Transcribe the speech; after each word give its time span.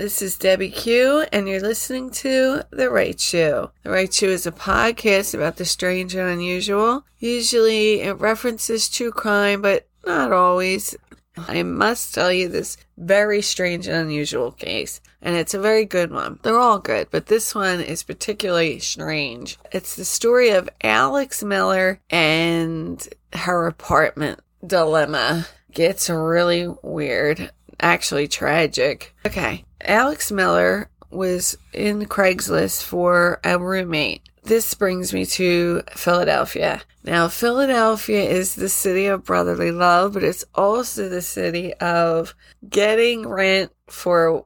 This 0.00 0.22
is 0.22 0.38
Debbie 0.38 0.70
Q, 0.70 1.26
and 1.30 1.46
you're 1.46 1.60
listening 1.60 2.08
to 2.12 2.62
The 2.70 2.88
Right 2.88 3.20
Shoe. 3.20 3.70
The 3.82 3.90
Right 3.90 4.10
Shoe 4.10 4.30
is 4.30 4.46
a 4.46 4.50
podcast 4.50 5.34
about 5.34 5.56
the 5.56 5.66
strange 5.66 6.14
and 6.14 6.26
unusual. 6.26 7.04
Usually 7.18 8.00
it 8.00 8.18
references 8.18 8.88
true 8.88 9.10
crime, 9.10 9.60
but 9.60 9.86
not 10.06 10.32
always. 10.32 10.96
I 11.36 11.62
must 11.64 12.14
tell 12.14 12.32
you 12.32 12.48
this 12.48 12.78
very 12.96 13.42
strange 13.42 13.86
and 13.86 13.96
unusual 13.98 14.52
case, 14.52 15.02
and 15.20 15.36
it's 15.36 15.52
a 15.52 15.60
very 15.60 15.84
good 15.84 16.10
one. 16.10 16.38
They're 16.42 16.58
all 16.58 16.78
good, 16.78 17.08
but 17.10 17.26
this 17.26 17.54
one 17.54 17.82
is 17.82 18.02
particularly 18.02 18.78
strange. 18.78 19.58
It's 19.70 19.96
the 19.96 20.06
story 20.06 20.48
of 20.48 20.70
Alex 20.82 21.44
Miller 21.44 22.00
and 22.08 23.06
her 23.34 23.66
apartment 23.66 24.40
dilemma. 24.66 25.46
Gets 25.72 26.08
really 26.08 26.74
weird, 26.82 27.50
actually 27.78 28.28
tragic. 28.28 29.14
Okay, 29.26 29.66
Alex 29.82 30.30
Miller 30.30 30.88
was 31.10 31.56
in 31.72 32.06
Craigslist 32.06 32.84
for 32.84 33.40
a 33.44 33.58
roommate. 33.58 34.22
This 34.42 34.72
brings 34.74 35.12
me 35.12 35.26
to 35.26 35.82
Philadelphia. 35.90 36.82
Now, 37.04 37.28
Philadelphia 37.28 38.22
is 38.22 38.54
the 38.54 38.68
city 38.68 39.06
of 39.06 39.24
brotherly 39.24 39.70
love, 39.72 40.14
but 40.14 40.24
it's 40.24 40.44
also 40.54 41.08
the 41.08 41.22
city 41.22 41.74
of 41.74 42.34
getting 42.68 43.28
rent 43.28 43.72
for 43.86 44.44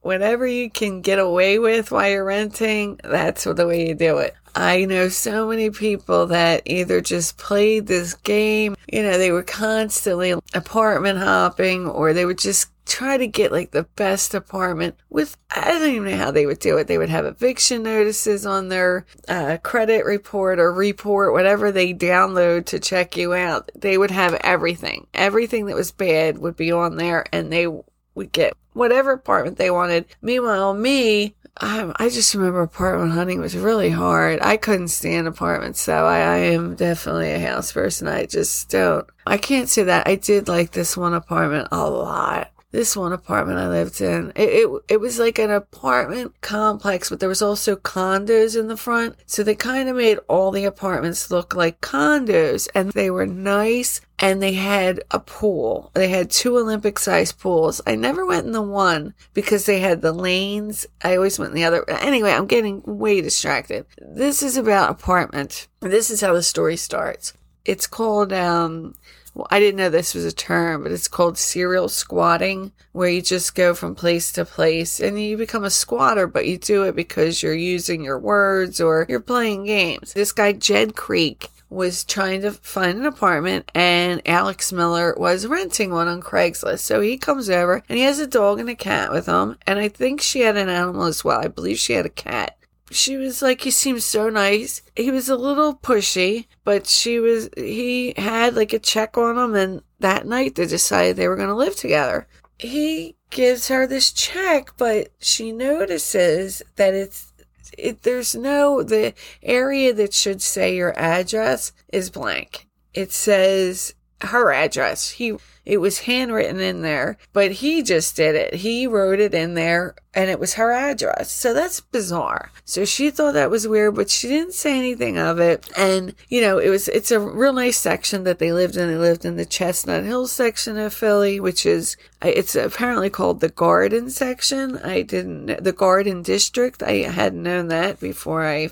whatever 0.00 0.46
you 0.46 0.70
can 0.70 1.00
get 1.02 1.18
away 1.18 1.58
with 1.58 1.90
while 1.90 2.10
you're 2.10 2.24
renting. 2.24 2.98
That's 3.04 3.44
the 3.44 3.66
way 3.66 3.88
you 3.88 3.94
do 3.94 4.18
it. 4.18 4.34
I 4.54 4.84
know 4.84 5.08
so 5.08 5.48
many 5.48 5.70
people 5.70 6.26
that 6.26 6.62
either 6.66 7.00
just 7.00 7.36
played 7.36 7.86
this 7.86 8.14
game, 8.14 8.76
you 8.92 9.02
know, 9.02 9.18
they 9.18 9.32
were 9.32 9.42
constantly 9.42 10.32
apartment 10.54 11.18
hopping 11.18 11.86
or 11.86 12.12
they 12.12 12.24
would 12.24 12.38
just 12.38 12.70
try 12.86 13.16
to 13.16 13.26
get 13.26 13.52
like 13.52 13.70
the 13.70 13.84
best 13.94 14.34
apartment 14.34 14.96
with, 15.08 15.36
I 15.54 15.70
don't 15.70 15.88
even 15.88 16.10
know 16.10 16.16
how 16.16 16.32
they 16.32 16.46
would 16.46 16.58
do 16.58 16.76
it. 16.78 16.88
They 16.88 16.98
would 16.98 17.08
have 17.08 17.24
eviction 17.24 17.84
notices 17.84 18.44
on 18.44 18.68
their 18.68 19.06
uh, 19.28 19.58
credit 19.62 20.04
report 20.04 20.58
or 20.58 20.72
report, 20.72 21.32
whatever 21.32 21.70
they 21.70 21.94
download 21.94 22.66
to 22.66 22.80
check 22.80 23.16
you 23.16 23.32
out. 23.32 23.70
They 23.76 23.96
would 23.96 24.10
have 24.10 24.34
everything. 24.34 25.06
Everything 25.14 25.66
that 25.66 25.76
was 25.76 25.92
bad 25.92 26.38
would 26.38 26.56
be 26.56 26.72
on 26.72 26.96
there 26.96 27.24
and 27.32 27.52
they 27.52 27.68
would 28.14 28.32
get 28.32 28.54
whatever 28.72 29.12
apartment 29.12 29.56
they 29.56 29.70
wanted. 29.70 30.06
Meanwhile, 30.22 30.74
me, 30.74 31.34
um, 31.62 31.92
I 31.96 32.08
just 32.08 32.34
remember 32.34 32.62
apartment 32.62 33.12
hunting 33.12 33.40
was 33.40 33.56
really 33.56 33.90
hard. 33.90 34.40
I 34.40 34.56
couldn't 34.56 34.88
stand 34.88 35.28
apartments, 35.28 35.80
so 35.80 36.06
I, 36.06 36.18
I, 36.18 36.36
am 36.38 36.74
definitely 36.74 37.32
a 37.32 37.38
house 37.38 37.72
person. 37.72 38.08
I 38.08 38.24
just 38.24 38.70
don't. 38.70 39.06
I 39.26 39.36
can't 39.36 39.68
say 39.68 39.82
that. 39.82 40.08
I 40.08 40.14
did 40.14 40.48
like 40.48 40.70
this 40.70 40.96
one 40.96 41.12
apartment 41.12 41.68
a 41.70 41.88
lot 41.88 42.50
this 42.72 42.96
one 42.96 43.12
apartment 43.12 43.58
I 43.58 43.68
lived 43.68 44.00
in, 44.00 44.32
it, 44.36 44.48
it, 44.48 44.82
it 44.88 45.00
was 45.00 45.18
like 45.18 45.38
an 45.38 45.50
apartment 45.50 46.40
complex, 46.40 47.10
but 47.10 47.20
there 47.20 47.28
was 47.28 47.42
also 47.42 47.76
condos 47.76 48.58
in 48.58 48.68
the 48.68 48.76
front. 48.76 49.16
So 49.26 49.42
they 49.42 49.54
kind 49.54 49.88
of 49.88 49.96
made 49.96 50.18
all 50.28 50.50
the 50.50 50.64
apartments 50.64 51.30
look 51.30 51.54
like 51.54 51.80
condos 51.80 52.68
and 52.74 52.92
they 52.92 53.10
were 53.10 53.26
nice 53.26 54.00
and 54.20 54.42
they 54.42 54.52
had 54.52 55.02
a 55.10 55.18
pool. 55.18 55.90
They 55.94 56.08
had 56.08 56.30
two 56.30 56.58
Olympic 56.58 56.98
sized 56.98 57.40
pools. 57.40 57.80
I 57.86 57.96
never 57.96 58.24
went 58.24 58.46
in 58.46 58.52
the 58.52 58.62
one 58.62 59.14
because 59.34 59.66
they 59.66 59.80
had 59.80 60.02
the 60.02 60.12
lanes. 60.12 60.86
I 61.02 61.16
always 61.16 61.38
went 61.38 61.50
in 61.50 61.56
the 61.56 61.64
other. 61.64 61.88
Anyway, 61.88 62.30
I'm 62.30 62.46
getting 62.46 62.82
way 62.84 63.20
distracted. 63.20 63.86
This 63.98 64.42
is 64.42 64.56
about 64.56 64.90
apartment. 64.90 65.68
This 65.80 66.10
is 66.10 66.20
how 66.20 66.34
the 66.34 66.42
story 66.42 66.76
starts. 66.76 67.32
It's 67.64 67.86
called, 67.86 68.32
um, 68.32 68.94
well, 69.34 69.46
I 69.50 69.60
didn't 69.60 69.76
know 69.76 69.90
this 69.90 70.14
was 70.14 70.24
a 70.24 70.32
term, 70.32 70.82
but 70.82 70.92
it's 70.92 71.08
called 71.08 71.38
serial 71.38 71.88
squatting, 71.88 72.72
where 72.92 73.08
you 73.08 73.22
just 73.22 73.54
go 73.54 73.74
from 73.74 73.94
place 73.94 74.32
to 74.32 74.44
place 74.44 75.00
and 75.00 75.20
you 75.20 75.36
become 75.36 75.64
a 75.64 75.70
squatter, 75.70 76.26
but 76.26 76.46
you 76.46 76.58
do 76.58 76.82
it 76.82 76.96
because 76.96 77.42
you're 77.42 77.54
using 77.54 78.02
your 78.02 78.18
words 78.18 78.80
or 78.80 79.06
you're 79.08 79.20
playing 79.20 79.64
games. 79.64 80.12
This 80.12 80.32
guy, 80.32 80.52
Jed 80.52 80.96
Creek, 80.96 81.48
was 81.70 82.04
trying 82.04 82.42
to 82.42 82.50
find 82.50 82.98
an 82.98 83.06
apartment 83.06 83.70
and 83.74 84.20
Alex 84.26 84.72
Miller 84.72 85.14
was 85.16 85.46
renting 85.46 85.92
one 85.92 86.08
on 86.08 86.20
Craigslist. 86.20 86.80
So 86.80 87.00
he 87.00 87.16
comes 87.16 87.48
over 87.48 87.84
and 87.88 87.96
he 87.96 88.04
has 88.04 88.18
a 88.18 88.26
dog 88.26 88.58
and 88.58 88.68
a 88.68 88.74
cat 88.74 89.12
with 89.12 89.26
him. 89.26 89.56
And 89.66 89.78
I 89.78 89.88
think 89.88 90.20
she 90.20 90.40
had 90.40 90.56
an 90.56 90.68
animal 90.68 91.04
as 91.04 91.24
well. 91.24 91.40
I 91.40 91.46
believe 91.46 91.78
she 91.78 91.92
had 91.92 92.06
a 92.06 92.10
cat 92.10 92.56
she 92.90 93.16
was 93.16 93.40
like, 93.40 93.62
he 93.62 93.70
seems 93.70 94.04
so 94.04 94.28
nice. 94.28 94.82
He 94.96 95.10
was 95.10 95.28
a 95.28 95.36
little 95.36 95.74
pushy, 95.74 96.46
but 96.64 96.86
she 96.86 97.18
was, 97.20 97.48
he 97.56 98.14
had 98.16 98.54
like 98.54 98.72
a 98.72 98.78
check 98.78 99.16
on 99.16 99.38
him. 99.38 99.54
And 99.54 99.82
that 100.00 100.26
night 100.26 100.56
they 100.56 100.66
decided 100.66 101.16
they 101.16 101.28
were 101.28 101.36
going 101.36 101.48
to 101.48 101.54
live 101.54 101.76
together. 101.76 102.26
He 102.58 103.16
gives 103.30 103.68
her 103.68 103.86
this 103.86 104.12
check, 104.12 104.72
but 104.76 105.08
she 105.18 105.52
notices 105.52 106.62
that 106.76 106.94
it's, 106.94 107.32
it, 107.78 108.02
there's 108.02 108.34
no, 108.34 108.82
the 108.82 109.14
area 109.42 109.94
that 109.94 110.12
should 110.12 110.42
say 110.42 110.74
your 110.74 110.98
address 110.98 111.72
is 111.92 112.10
blank. 112.10 112.66
It 112.92 113.12
says 113.12 113.94
her 114.22 114.52
address. 114.52 115.10
He 115.10 115.36
it 115.66 115.78
was 115.78 116.00
handwritten 116.00 116.58
in 116.58 116.82
there, 116.82 117.18
but 117.32 117.52
he 117.52 117.82
just 117.82 118.16
did 118.16 118.34
it. 118.34 118.54
He 118.54 118.86
wrote 118.86 119.20
it 119.20 119.34
in 119.34 119.54
there 119.54 119.94
and 120.14 120.30
it 120.30 120.40
was 120.40 120.54
her 120.54 120.72
address. 120.72 121.30
So 121.30 121.54
that's 121.54 121.80
bizarre. 121.80 122.50
So 122.64 122.84
she 122.84 123.10
thought 123.10 123.34
that 123.34 123.50
was 123.50 123.68
weird, 123.68 123.94
but 123.94 124.10
she 124.10 124.26
didn't 124.26 124.54
say 124.54 124.76
anything 124.76 125.18
of 125.18 125.38
it. 125.38 125.70
And, 125.76 126.14
you 126.28 126.40
know, 126.40 126.58
it 126.58 126.70
was, 126.70 126.88
it's 126.88 127.10
a 127.10 127.20
real 127.20 127.52
nice 127.52 127.78
section 127.78 128.24
that 128.24 128.38
they 128.38 128.52
lived 128.52 128.76
in. 128.76 128.88
They 128.88 128.96
lived 128.96 129.24
in 129.24 129.36
the 129.36 129.44
Chestnut 129.44 130.02
Hill 130.02 130.26
section 130.26 130.78
of 130.78 130.94
Philly, 130.94 131.38
which 131.38 131.66
is, 131.66 131.96
it's 132.22 132.56
apparently 132.56 133.10
called 133.10 133.40
the 133.40 133.50
Garden 133.50 134.10
section. 134.10 134.78
I 134.78 135.02
didn't, 135.02 135.62
the 135.62 135.72
Garden 135.72 136.22
District. 136.22 136.82
I 136.82 137.02
hadn't 137.02 137.42
known 137.42 137.68
that 137.68 138.00
before 138.00 138.44
I 138.44 138.70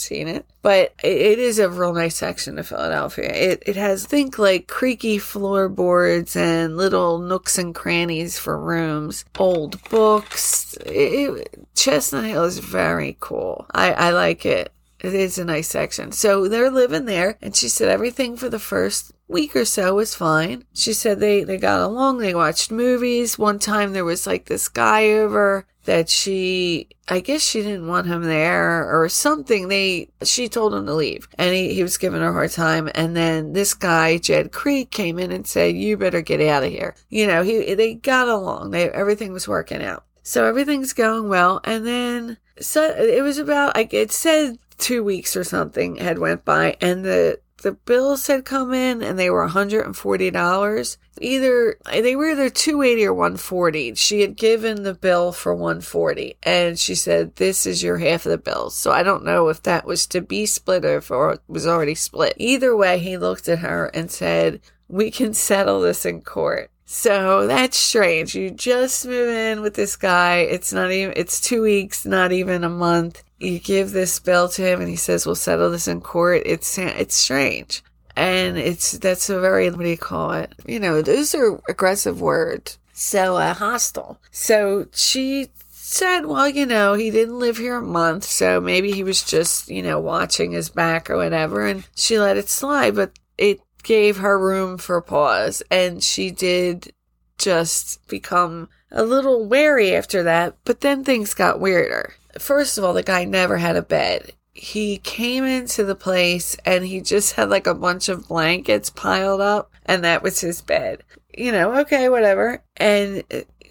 seen 0.00 0.28
it, 0.28 0.46
but 0.62 0.94
it 1.02 1.38
is 1.38 1.58
a 1.58 1.68
real 1.68 1.92
nice 1.92 2.16
section 2.16 2.58
of 2.58 2.66
Philadelphia. 2.68 3.30
It 3.32 3.62
it 3.66 3.76
has 3.76 4.06
think 4.06 4.38
like 4.38 4.66
creaky 4.66 5.18
floorboards 5.18 6.34
and 6.36 6.76
little 6.76 7.18
nooks 7.18 7.58
and 7.58 7.74
crannies 7.74 8.38
for 8.38 8.58
rooms, 8.58 9.24
old 9.38 9.82
books. 9.90 10.76
It, 10.86 11.66
Chestnut 11.74 12.24
Hill 12.24 12.44
is 12.44 12.58
very 12.58 13.16
cool. 13.20 13.66
I 13.72 13.92
I 13.92 14.10
like 14.10 14.44
it. 14.46 14.72
It 15.00 15.14
is 15.14 15.38
a 15.38 15.44
nice 15.44 15.68
section. 15.68 16.12
So 16.12 16.46
they're 16.46 16.70
living 16.70 17.06
there, 17.06 17.38
and 17.40 17.56
she 17.56 17.68
said 17.68 17.88
everything 17.88 18.36
for 18.36 18.50
the 18.50 18.58
first 18.58 19.12
week 19.28 19.56
or 19.56 19.64
so 19.64 19.94
was 19.94 20.14
fine. 20.14 20.64
She 20.74 20.92
said 20.92 21.20
they, 21.20 21.42
they 21.42 21.56
got 21.56 21.80
along, 21.80 22.18
they 22.18 22.34
watched 22.34 22.70
movies. 22.70 23.38
One 23.38 23.58
time 23.58 23.92
there 23.92 24.04
was 24.04 24.26
like 24.26 24.46
this 24.46 24.68
guy 24.68 25.10
over 25.12 25.66
that 25.84 26.08
she, 26.08 26.88
I 27.08 27.20
guess 27.20 27.42
she 27.42 27.62
didn't 27.62 27.88
want 27.88 28.06
him 28.06 28.24
there 28.24 28.88
or 28.90 29.08
something. 29.08 29.68
They, 29.68 30.10
she 30.22 30.48
told 30.48 30.74
him 30.74 30.86
to 30.86 30.94
leave 30.94 31.28
and 31.38 31.54
he, 31.54 31.74
he 31.74 31.82
was 31.82 31.96
giving 31.96 32.20
her 32.20 32.28
a 32.28 32.32
hard 32.32 32.50
time. 32.50 32.90
And 32.94 33.16
then 33.16 33.52
this 33.52 33.74
guy, 33.74 34.18
Jed 34.18 34.52
Creek, 34.52 34.90
came 34.90 35.18
in 35.18 35.32
and 35.32 35.46
said, 35.46 35.76
you 35.76 35.96
better 35.96 36.20
get 36.20 36.40
out 36.40 36.64
of 36.64 36.70
here. 36.70 36.94
You 37.08 37.26
know, 37.26 37.42
he, 37.42 37.74
they 37.74 37.94
got 37.94 38.28
along. 38.28 38.70
They, 38.70 38.90
everything 38.90 39.32
was 39.32 39.48
working 39.48 39.82
out. 39.82 40.04
So 40.22 40.44
everything's 40.44 40.92
going 40.92 41.28
well. 41.28 41.60
And 41.64 41.86
then, 41.86 42.36
so 42.60 42.82
it 42.82 43.22
was 43.22 43.38
about, 43.38 43.74
like, 43.74 43.94
it 43.94 44.12
said 44.12 44.58
two 44.78 45.02
weeks 45.02 45.36
or 45.36 45.44
something 45.44 45.96
had 45.96 46.18
went 46.18 46.44
by 46.44 46.76
and 46.80 47.04
the 47.04 47.38
the 47.62 47.72
bills 47.72 48.26
had 48.26 48.44
come 48.44 48.72
in 48.72 49.02
and 49.02 49.18
they 49.18 49.30
were 49.30 49.46
$140. 49.46 50.96
Either 51.20 51.76
they 51.90 52.16
were 52.16 52.30
either 52.30 52.48
280 52.48 53.06
or 53.06 53.14
140. 53.14 53.94
She 53.94 54.22
had 54.22 54.36
given 54.36 54.82
the 54.82 54.94
bill 54.94 55.32
for 55.32 55.54
140 55.54 56.36
and 56.42 56.78
she 56.78 56.94
said, 56.94 57.36
This 57.36 57.66
is 57.66 57.82
your 57.82 57.98
half 57.98 58.24
of 58.26 58.30
the 58.30 58.38
bill. 58.38 58.70
So 58.70 58.90
I 58.90 59.02
don't 59.02 59.24
know 59.24 59.48
if 59.48 59.62
that 59.62 59.84
was 59.84 60.06
to 60.08 60.20
be 60.20 60.46
split 60.46 60.84
or 60.84 60.96
if 60.96 61.10
it 61.10 61.40
was 61.48 61.66
already 61.66 61.94
split. 61.94 62.34
Either 62.36 62.76
way, 62.76 62.98
he 62.98 63.18
looked 63.18 63.48
at 63.48 63.58
her 63.60 63.86
and 63.86 64.10
said, 64.10 64.60
We 64.88 65.10
can 65.10 65.34
settle 65.34 65.80
this 65.80 66.06
in 66.06 66.22
court. 66.22 66.70
So 66.86 67.46
that's 67.46 67.76
strange. 67.76 68.34
You 68.34 68.50
just 68.50 69.06
move 69.06 69.28
in 69.28 69.60
with 69.60 69.74
this 69.74 69.94
guy. 69.94 70.38
It's 70.38 70.72
not 70.72 70.90
even, 70.90 71.14
it's 71.16 71.40
two 71.40 71.62
weeks, 71.62 72.04
not 72.04 72.32
even 72.32 72.64
a 72.64 72.68
month 72.68 73.22
you 73.40 73.58
give 73.58 73.90
this 73.90 74.20
bill 74.20 74.48
to 74.50 74.62
him 74.62 74.80
and 74.80 74.88
he 74.88 74.96
says, 74.96 75.26
we'll 75.26 75.34
settle 75.34 75.70
this 75.70 75.88
in 75.88 76.00
court. 76.00 76.42
It's, 76.44 76.78
it's 76.78 77.16
strange. 77.16 77.82
And 78.14 78.58
it's, 78.58 78.92
that's 78.92 79.30
a 79.30 79.40
very, 79.40 79.70
what 79.70 79.80
do 79.80 79.88
you 79.88 79.96
call 79.96 80.32
it? 80.32 80.52
You 80.66 80.78
know, 80.78 81.00
those 81.00 81.34
are 81.34 81.60
aggressive 81.68 82.20
words. 82.20 82.78
So, 82.92 83.36
uh, 83.36 83.54
hostile. 83.54 84.20
So 84.30 84.86
she 84.92 85.48
said, 85.70 86.26
well, 86.26 86.48
you 86.48 86.66
know, 86.66 86.94
he 86.94 87.10
didn't 87.10 87.38
live 87.38 87.56
here 87.56 87.76
a 87.76 87.82
month, 87.82 88.24
so 88.24 88.60
maybe 88.60 88.92
he 88.92 89.02
was 89.02 89.24
just, 89.24 89.68
you 89.68 89.82
know, 89.82 89.98
watching 89.98 90.52
his 90.52 90.68
back 90.68 91.08
or 91.08 91.16
whatever. 91.16 91.66
And 91.66 91.88
she 91.96 92.18
let 92.18 92.36
it 92.36 92.50
slide, 92.50 92.94
but 92.94 93.18
it 93.38 93.60
gave 93.82 94.18
her 94.18 94.38
room 94.38 94.76
for 94.76 95.00
pause. 95.00 95.62
And 95.70 96.04
she 96.04 96.30
did 96.30 96.92
just 97.38 98.06
become 98.06 98.68
a 98.90 99.02
little 99.02 99.46
wary 99.46 99.94
after 99.94 100.22
that. 100.24 100.58
But 100.64 100.82
then 100.82 101.04
things 101.04 101.32
got 101.32 101.58
weirder. 101.58 102.12
First 102.40 102.78
of 102.78 102.84
all, 102.84 102.94
the 102.94 103.02
guy 103.02 103.24
never 103.24 103.58
had 103.58 103.76
a 103.76 103.82
bed. 103.82 104.32
He 104.52 104.96
came 104.96 105.44
into 105.44 105.84
the 105.84 105.94
place 105.94 106.56
and 106.64 106.84
he 106.84 107.00
just 107.00 107.34
had 107.34 107.50
like 107.50 107.66
a 107.66 107.74
bunch 107.74 108.08
of 108.08 108.28
blankets 108.28 108.90
piled 108.90 109.40
up, 109.40 109.70
and 109.84 110.02
that 110.04 110.22
was 110.22 110.40
his 110.40 110.62
bed. 110.62 111.04
You 111.36 111.52
know, 111.52 111.78
okay, 111.80 112.08
whatever. 112.08 112.62
And 112.76 113.22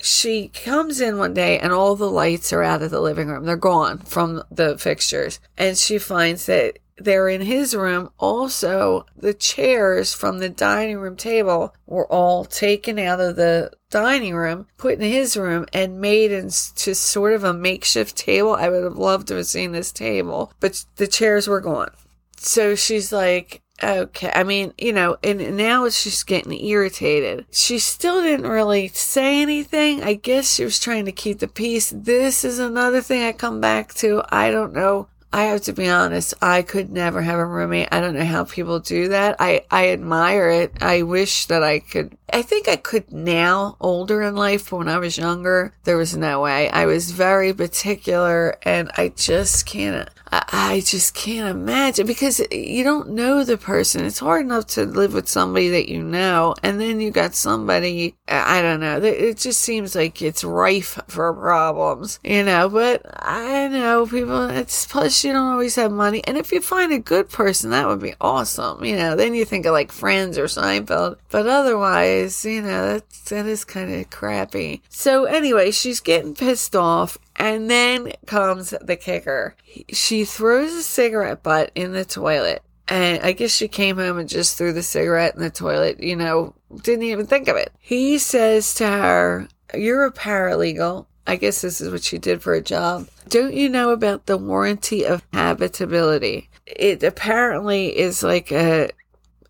she 0.02 0.50
comes 0.50 1.02
in 1.02 1.18
one 1.18 1.34
day 1.34 1.60
and 1.60 1.74
all 1.74 1.96
the 1.96 2.10
lights 2.10 2.54
are 2.54 2.64
out 2.64 2.82
of 2.82 2.92
the 2.92 3.02
living 3.02 3.28
room. 3.28 3.46
They're 3.46 3.58
gone 3.58 3.98
from 3.98 4.44
the 4.50 4.78
fixtures. 4.78 5.40
And 5.58 5.78
she 5.78 5.98
finds 5.98 6.46
that 6.46 6.80
they're 7.00 7.30
in 7.30 7.42
his 7.42 7.76
room. 7.76 8.10
Also, 8.18 9.06
the 9.18 9.34
chairs 9.34 10.14
from 10.14 10.40
the 10.40 10.50
dining 10.50 10.98
room 10.98 11.16
table 11.16 11.74
were 11.86 12.08
all 12.08 12.46
taken 12.46 13.00
out 13.00 13.20
of 13.20 13.36
the 13.36 13.72
dining 13.90 14.36
room, 14.36 14.68
put 14.78 14.94
in 14.94 15.02
his 15.02 15.36
room, 15.36 15.66
and 15.74 16.02
made 16.02 16.32
into 16.32 16.94
sort 16.94 17.34
of 17.34 17.44
a 17.44 17.54
makeshift 17.54 18.16
table. 18.16 18.54
I 18.54 18.70
would 18.70 18.84
have 18.84 18.98
loved 18.98 19.28
to 19.30 19.36
have 19.36 19.48
seen 19.48 19.72
this 19.72 19.92
table, 19.92 20.54
but 20.60 20.86
the 20.98 21.08
chairs 21.08 21.48
were 21.48 21.62
gone. 21.62 21.92
So 22.38 22.76
she's 22.76 23.12
like, 23.12 23.62
Okay. 23.82 24.32
I 24.34 24.44
mean, 24.44 24.74
you 24.78 24.92
know, 24.92 25.18
and 25.24 25.56
now 25.56 25.88
she's 25.90 26.24
getting 26.24 26.54
irritated. 26.66 27.46
She 27.52 27.80
still 27.80 28.22
didn't 28.22 28.50
really 28.50 28.90
say 28.90 29.42
anything. 29.42 30.04
I 30.04 30.16
guess 30.16 30.54
she 30.54 30.66
was 30.66 30.80
trying 30.80 31.06
to 31.06 31.12
keep 31.12 31.40
the 31.40 31.48
peace. 31.48 31.94
This 31.96 32.44
is 32.44 32.60
another 32.60 33.02
thing 33.02 33.24
I 33.24 33.32
come 33.32 33.62
back 33.62 33.94
to. 33.96 34.24
I 34.30 34.52
don't 34.52 34.74
know. 34.74 35.08
I 35.32 35.44
have 35.44 35.62
to 35.64 35.74
be 35.74 35.88
honest. 35.88 36.34
I 36.42 36.64
could 36.64 36.92
never 36.92 37.22
have 37.22 37.38
a 37.38 37.46
roommate. 37.46 37.90
I 37.92 38.02
don't 38.02 38.16
know 38.16 38.26
how 38.26 38.46
people 38.46 38.80
do 38.80 39.10
that. 39.10 39.36
I, 39.40 39.64
I 39.70 39.90
admire 39.90 40.50
it. 40.50 40.74
I 40.82 41.04
wish 41.04 41.46
that 41.46 41.62
I 41.64 41.80
could. 41.80 42.18
I 42.34 42.42
think 42.42 42.68
I 42.68 42.76
could 42.76 43.12
now, 43.12 43.78
older 43.80 44.24
in 44.24 44.36
life, 44.36 44.70
but 44.70 44.78
when 44.78 44.90
I 44.90 44.98
was 44.98 45.18
younger, 45.18 45.74
there 45.84 45.98
was 45.98 46.18
no 46.18 46.42
way. 46.42 46.70
I 46.70 46.86
was 46.88 47.12
very 47.12 47.54
particular 47.54 48.58
and 48.64 48.92
I 48.98 49.10
just 49.10 49.68
can't. 49.68 50.10
I 50.32 50.82
just 50.86 51.14
can't 51.16 51.50
imagine 51.50 52.06
because 52.06 52.42
you 52.52 52.84
don't 52.84 53.10
know 53.10 53.44
the 53.44 53.58
person. 53.58 54.06
It's 54.06 54.20
hard 54.20 54.46
enough 54.46 54.68
to 54.68 54.86
live 54.86 55.14
with 55.14 55.28
somebody 55.28 55.70
that 55.70 55.90
you 55.90 56.04
know, 56.04 56.54
and 56.62 56.80
then 56.80 57.02
you 57.02 57.10
got 57.12 57.34
somebody, 57.34 58.16
I 58.28 58.62
don't 58.62 58.80
know, 58.80 59.02
it 59.02 59.38
just 59.38 59.62
seems 59.62 59.96
like 59.96 60.22
it's 60.22 60.44
rife 60.44 61.00
for 61.08 61.34
problems, 61.34 62.20
you 62.24 62.44
know, 62.44 62.70
but 62.70 63.02
I 63.16 63.68
know 63.70 64.06
people, 64.06 64.50
it's 64.50 64.86
plus 64.86 65.24
you 65.24 65.34
don't 65.34 65.48
always 65.48 65.76
have 65.76 65.92
money. 65.92 66.22
And 66.26 66.38
if 66.38 66.52
you 66.52 66.62
find 66.62 66.92
a 66.94 67.00
good 67.00 67.30
person, 67.30 67.72
that 67.72 67.88
would 67.88 68.02
be 68.02 68.14
awesome, 68.22 68.84
you 68.84 68.96
know, 68.96 69.16
then 69.16 69.34
you 69.34 69.46
think 69.46 69.66
of 69.66 69.74
like 69.74 69.92
Friends 69.92 70.38
or 70.38 70.46
Seinfeld, 70.46 71.18
but 71.30 71.48
otherwise, 71.48 72.46
you 72.46 72.62
know, 72.62 72.94
that, 72.94 73.10
that 73.30 73.46
is 73.48 73.66
kind 73.66 73.94
of 73.94 74.10
crappy. 74.10 74.84
So 74.90 75.26
anyway, 75.26 75.72
she's 75.72 76.00
getting 76.00 76.36
pissed 76.36 76.76
off 76.76 77.18
and 77.40 77.72
then 77.72 78.12
comes 78.26 78.72
the 78.82 78.98
kicker. 78.98 79.56
She 79.90 80.26
throws 80.26 80.74
a 80.74 80.84
cigarette 80.84 81.42
butt 81.42 81.72
in 81.74 81.94
the 81.94 82.06
toilet. 82.06 82.62
And 82.90 83.24
I 83.24 83.32
guess 83.32 83.52
she 83.52 83.68
came 83.68 83.98
home 83.98 84.18
and 84.18 84.28
just 84.28 84.58
threw 84.58 84.74
the 84.74 84.84
cigarette 84.84 85.36
in 85.36 85.42
the 85.42 85.50
toilet, 85.50 86.02
you 86.02 86.16
know, 86.16 86.56
didn't 86.82 87.04
even 87.04 87.28
think 87.28 87.48
of 87.48 87.56
it. 87.56 87.72
He 87.80 88.18
says 88.18 88.74
to 88.76 88.88
her, 88.88 89.48
You're 89.74 90.06
a 90.06 90.12
paralegal. 90.12 91.06
I 91.28 91.36
guess 91.36 91.62
this 91.62 91.80
is 91.80 91.92
what 91.92 92.04
she 92.04 92.18
did 92.18 92.42
for 92.42 92.56
a 92.56 92.62
job. 92.62 93.08
Don't 93.28 93.54
you 93.54 93.70
know 93.70 93.92
about 93.92 94.26
the 94.26 94.38
warranty 94.38 95.06
of 95.06 95.24
habitability? 95.32 96.50
It 96.66 97.04
apparently 97.04 97.96
is 97.96 98.24
like 98.24 98.52
a, 98.52 98.90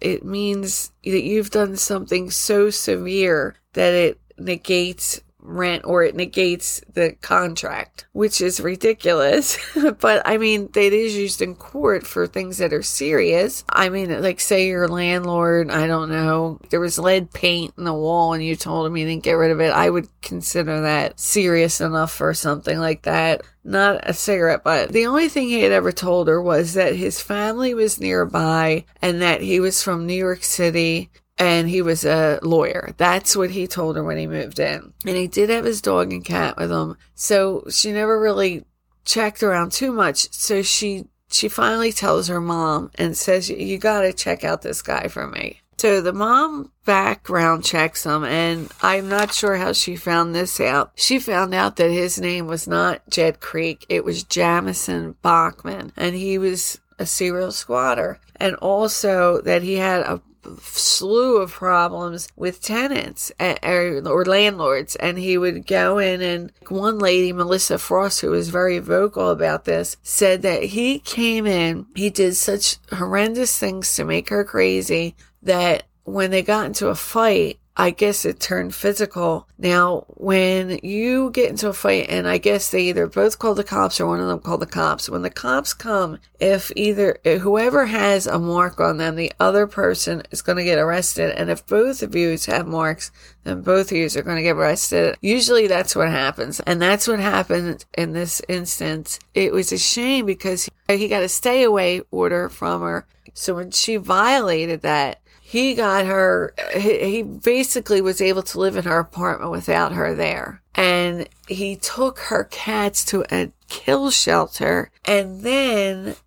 it 0.02 0.26
means 0.26 0.92
that 1.06 1.24
you've 1.24 1.52
done 1.52 1.78
something 1.78 2.30
so 2.30 2.70
severe 2.70 3.56
that 3.74 3.94
it 3.94 4.20
negates 4.38 5.22
rent 5.42 5.86
or 5.86 6.04
it 6.04 6.16
negates 6.16 6.82
the 6.94 7.16
contract, 7.22 8.06
which 8.12 8.42
is 8.42 8.60
ridiculous. 8.60 9.58
but 10.00 10.22
I 10.26 10.38
mean, 10.38 10.70
it 10.76 10.94
is 10.94 11.16
used 11.16 11.42
in 11.42 11.56
court 11.56 12.06
for 12.06 12.28
things 12.28 12.58
that 12.58 12.74
are 12.74 12.84
serious. 12.84 13.64
I 13.70 13.90
mean, 13.90 14.22
like 14.22 14.40
say 14.40 14.68
your 14.68 14.88
landlord, 14.88 15.72
I 15.72 15.88
don't 15.88 16.10
know, 16.10 16.60
there 16.70 16.80
was 16.80 17.00
lead 17.00 17.32
paint 17.34 17.74
in 17.78 17.86
the 17.86 17.94
wall 17.94 18.34
and 18.34 18.44
you 18.44 18.56
told 18.56 18.86
him 18.86 18.98
you 18.98 19.06
didn't 19.06 19.24
get 19.24 19.34
rid 19.34 19.52
of 19.52 19.62
it. 19.62 19.72
I 19.72 19.90
would 19.90 20.08
consider 20.22 20.82
that 20.82 21.20
serious 21.20 21.82
enough 21.82 22.12
for 22.12 22.34
something 22.34 22.78
like 22.78 23.04
that. 23.04 23.42
Not 23.64 24.10
a 24.10 24.14
cigarette 24.14 24.64
butt. 24.64 24.92
The 24.92 25.06
only 25.06 25.30
thing 25.30 25.48
he 25.48 25.62
had 25.62 25.72
ever 25.72 25.92
told 25.92 26.28
her 26.28 26.42
was 26.42 26.74
that 26.74 26.96
his 26.96 27.22
family 27.22 27.74
was 27.74 28.00
nearby 28.00 28.86
and 29.02 29.22
that 29.22 29.42
he 29.42 29.60
was 29.60 29.84
from 29.84 30.06
New 30.06 30.14
York 30.14 30.44
City 30.44 31.10
and 31.40 31.70
he 31.70 31.82
was 31.82 32.04
a 32.04 32.40
lawyer. 32.44 32.94
That's 32.98 33.36
what 33.36 33.52
he 33.52 33.66
told 33.66 33.96
her 33.96 34.04
when 34.04 34.18
he 34.18 34.28
moved 34.28 34.60
in. 34.60 34.94
And 35.06 35.16
he 35.16 35.28
did 35.28 35.50
have 35.50 35.64
his 35.64 35.82
dog 35.82 36.12
and 36.12 36.24
cat 36.24 36.58
with 36.58 36.70
him. 36.70 36.98
So 37.16 37.64
she 37.72 37.94
never 37.94 38.20
really 38.20 38.66
checked 39.06 39.42
around 39.42 39.72
too 39.72 39.94
much. 39.94 40.32
So 40.34 40.62
she, 40.62 41.06
she 41.32 41.48
finally 41.48 41.94
tells 41.94 42.28
her 42.28 42.42
mom 42.42 42.92
and 42.96 43.16
says, 43.16 43.50
you 43.50 43.78
gotta 43.78 44.12
check 44.12 44.44
out 44.44 44.62
this 44.62 44.82
guy 44.82 45.08
for 45.08 45.26
me. 45.28 45.62
So 45.78 46.02
the 46.02 46.12
mom 46.12 46.74
background 46.84 47.64
checks 47.64 48.04
him, 48.04 48.26
and 48.26 48.70
I'm 48.82 49.08
not 49.08 49.32
sure 49.34 49.56
how 49.56 49.72
she 49.72 49.96
found 49.96 50.36
this 50.36 50.60
out. 50.60 50.92
She 50.96 51.20
found 51.20 51.54
out 51.54 51.78
that 51.78 51.90
his 51.90 52.20
name 52.20 52.48
was 52.48 52.68
not 52.68 53.10
Jed 53.10 53.40
Creek, 53.40 53.86
it 53.88 54.04
was 54.04 54.24
Jamison 54.26 55.16
Bachman, 55.22 55.94
and 55.96 56.16
he 56.16 56.38
was 56.38 56.82
a 56.98 57.06
serial 57.06 57.54
squatter, 57.54 58.20
and 58.36 58.56
also 58.56 59.40
that 59.44 59.62
he 59.64 59.76
had 59.76 60.02
a 60.02 60.22
slew 60.60 61.38
of 61.38 61.52
problems 61.52 62.28
with 62.36 62.62
tenants 62.62 63.32
or, 63.40 64.02
or 64.06 64.26
landlords. 64.26 64.96
And 64.96 65.18
he 65.18 65.38
would 65.38 65.68
go 65.68 65.98
in 65.98 66.22
and 66.22 66.52
one 66.68 67.00
lady, 67.00 67.34
Melissa 67.34 67.78
Frost, 67.78 68.22
who 68.22 68.32
was 68.32 68.50
very 68.50 68.80
vocal 68.80 69.30
about 69.30 69.66
this, 69.66 69.98
said 70.04 70.42
that 70.44 70.64
he 70.64 71.00
came 71.00 71.46
in, 71.46 71.86
he 71.96 72.10
did 72.10 72.36
such 72.36 72.78
horrendous 72.92 73.58
things 73.58 73.96
to 73.96 74.04
make 74.04 74.30
her 74.30 74.44
crazy 74.44 75.16
that 75.42 75.84
when 76.04 76.32
they 76.32 76.42
got 76.42 76.66
into 76.66 76.88
a 76.88 76.96
fight, 76.96 77.60
I 77.80 77.92
guess 77.92 78.26
it 78.26 78.42
turned 78.42 78.76
physical. 78.76 79.48
Now, 79.58 80.04
when 80.10 80.82
you 80.84 81.32
get 81.32 81.50
into 81.50 81.70
a 81.70 81.74
fight, 81.74 82.08
and 82.10 82.28
I 82.28 82.38
guess 82.38 82.70
they 82.70 82.82
either 82.90 83.08
both 83.08 83.40
call 83.40 83.56
the 83.56 83.64
cops 83.64 84.02
or 84.02 84.06
one 84.08 84.20
of 84.20 84.28
them 84.28 84.42
call 84.42 84.58
the 84.58 84.66
cops, 84.66 85.10
when 85.10 85.22
the 85.22 85.30
cops 85.30 85.74
come, 85.74 86.20
if 86.42 86.74
either 86.76 87.20
whoever 87.24 87.86
has 87.86 88.28
a 88.28 88.38
mark 88.38 88.82
on 88.82 88.98
them, 88.98 89.16
the 89.16 89.32
other 89.40 89.66
person 89.66 90.24
is 90.30 90.42
going 90.42 90.58
to 90.58 90.66
get 90.66 90.78
arrested. 90.78 91.32
And 91.40 91.50
if 91.50 91.66
both 91.66 92.04
of 92.04 92.14
you 92.14 92.38
have 92.48 92.68
marks, 92.68 93.12
then 93.46 93.62
both 93.62 93.92
of 93.92 93.98
you 93.98 94.08
are 94.08 94.24
going 94.24 94.36
to 94.36 94.44
get 94.44 94.58
arrested. 94.58 95.16
Usually 95.22 95.68
that's 95.68 95.96
what 95.96 96.10
happens. 96.10 96.60
And 96.60 96.82
that's 96.82 97.08
what 97.08 97.22
happened 97.22 97.86
in 97.98 98.12
this 98.12 98.42
instance. 98.50 99.20
It 99.34 99.54
was 99.54 99.72
a 99.72 99.78
shame 99.78 100.26
because 100.26 100.70
he 100.90 101.08
got 101.08 101.24
a 101.24 101.30
stay 101.30 101.64
away 101.64 102.02
order 102.12 102.50
from 102.50 102.82
her. 102.82 103.08
So 103.34 103.56
when 103.56 103.72
she 103.72 103.96
violated 103.96 104.82
that, 104.82 105.22
he 105.50 105.74
got 105.74 106.06
her, 106.06 106.54
he 106.78 107.24
basically 107.24 108.02
was 108.02 108.22
able 108.22 108.44
to 108.44 108.60
live 108.60 108.76
in 108.76 108.84
her 108.84 109.00
apartment 109.00 109.50
without 109.50 109.94
her 109.94 110.14
there. 110.14 110.62
And 110.76 111.28
he 111.48 111.76
took 111.76 112.20
her 112.20 112.44
cats 112.44 113.04
to 113.06 113.26
a 113.32 113.52
kill 113.68 114.12
shelter. 114.12 114.92
And 115.06 115.42
then 115.42 116.18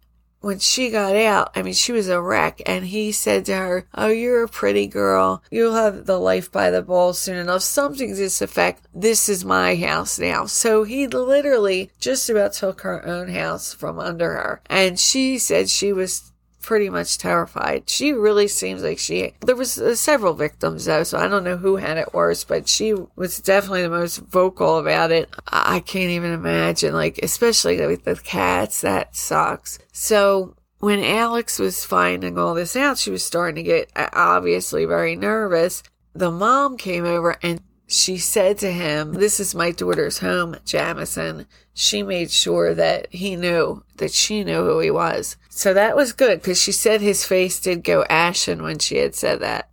when 0.41 0.59
she 0.59 0.91
got 0.91 1.15
out, 1.15 1.53
I 1.55 1.63
mean, 1.63 1.73
she 1.73 1.93
was 1.93 2.09
a 2.09 2.21
wreck. 2.21 2.63
And 2.67 2.85
he 2.85 3.13
said 3.13 3.45
to 3.45 3.55
her, 3.55 3.87
Oh, 3.95 4.09
you're 4.09 4.43
a 4.43 4.49
pretty 4.49 4.89
girl. 4.89 5.45
You'll 5.53 5.75
have 5.75 6.07
the 6.07 6.19
life 6.19 6.51
by 6.51 6.71
the 6.71 6.83
balls 6.83 7.21
soon 7.21 7.37
enough. 7.37 7.63
Something 7.63 8.09
to 8.09 8.17
this 8.17 8.43
effect. 8.43 8.89
This 8.93 9.29
is 9.29 9.45
my 9.45 9.77
house 9.77 10.19
now. 10.19 10.47
So 10.47 10.83
he 10.83 11.07
literally 11.07 11.93
just 12.01 12.29
about 12.29 12.55
took 12.55 12.81
her 12.81 13.07
own 13.07 13.29
house 13.29 13.73
from 13.73 14.01
under 14.01 14.33
her. 14.33 14.63
And 14.67 14.99
she 14.99 15.39
said 15.39 15.71
she 15.71 15.93
was 15.93 16.32
pretty 16.63 16.89
much 16.89 17.19
terrified. 17.19 17.91
She 17.91 18.13
really 18.13 18.49
seems 18.49 18.83
like 18.83 18.99
she. 18.99 19.35
There 19.41 19.57
was 19.57 19.79
uh, 19.79 19.95
several 19.95 20.35
victims 20.35 20.85
though, 20.85 21.03
so 21.03 21.19
I 21.19 21.29
don't 21.29 21.45
know 21.45 21.57
who 21.57 21.77
had 21.77 21.99
it 21.99 22.15
worse, 22.15 22.45
but 22.45 22.69
she 22.69 22.95
was 23.17 23.39
definitely 23.39 23.83
the 23.83 23.91
most 23.91 24.19
vocal 24.19 24.79
about 24.79 25.11
it. 25.11 25.29
I 25.47 25.81
can't 25.81 26.11
even 26.11 26.33
imagine, 26.33 26.95
like 26.95 27.19
especially 27.23 27.85
with 27.87 28.05
the 28.05 28.17
cats. 28.17 28.81
That 28.81 29.15
sucks. 29.15 29.79
So 29.93 30.55
when 30.79 31.01
Alex 31.01 31.59
was 31.59 31.85
finding 31.85 32.39
all 32.39 32.55
this 32.55 32.75
out, 32.75 32.99
she 32.99 33.11
was 33.11 33.25
starting 33.25 33.57
to 33.57 33.63
get 33.63 33.91
uh, 33.95 34.09
obviously 34.13 34.85
very 34.85 35.15
nervous. 35.15 35.83
The 36.15 36.31
mom 36.31 36.77
came 36.77 37.05
over 37.05 37.37
and 37.43 37.61
she 37.87 38.17
said 38.17 38.59
to 38.59 38.73
him, 38.73 39.13
This 39.13 39.39
is 39.39 39.55
my 39.55 39.71
daughter's 39.71 40.19
home, 40.19 40.57
Jamison. 40.65 41.47
She 41.75 42.03
made 42.03 42.31
sure 42.31 42.75
that 42.75 43.13
he 43.13 43.37
knew 43.37 43.85
that 43.97 44.13
she 44.13 44.45
knew 44.45 44.65
who 44.65 44.81
he 44.81 44.91
was. 44.91 45.37
So 45.55 45.75
that 45.75 45.95
was 45.95 46.15
good 46.15 46.41
because 46.41 46.59
she 46.59 46.73
said 46.73 47.03
his 47.03 47.27
face 47.27 47.61
did 47.61 47.85
go 47.85 48.05
ashen 48.09 48.63
when 48.63 48.79
she 48.79 48.97
had 48.97 49.15
said 49.15 49.41
that. 49.41 49.69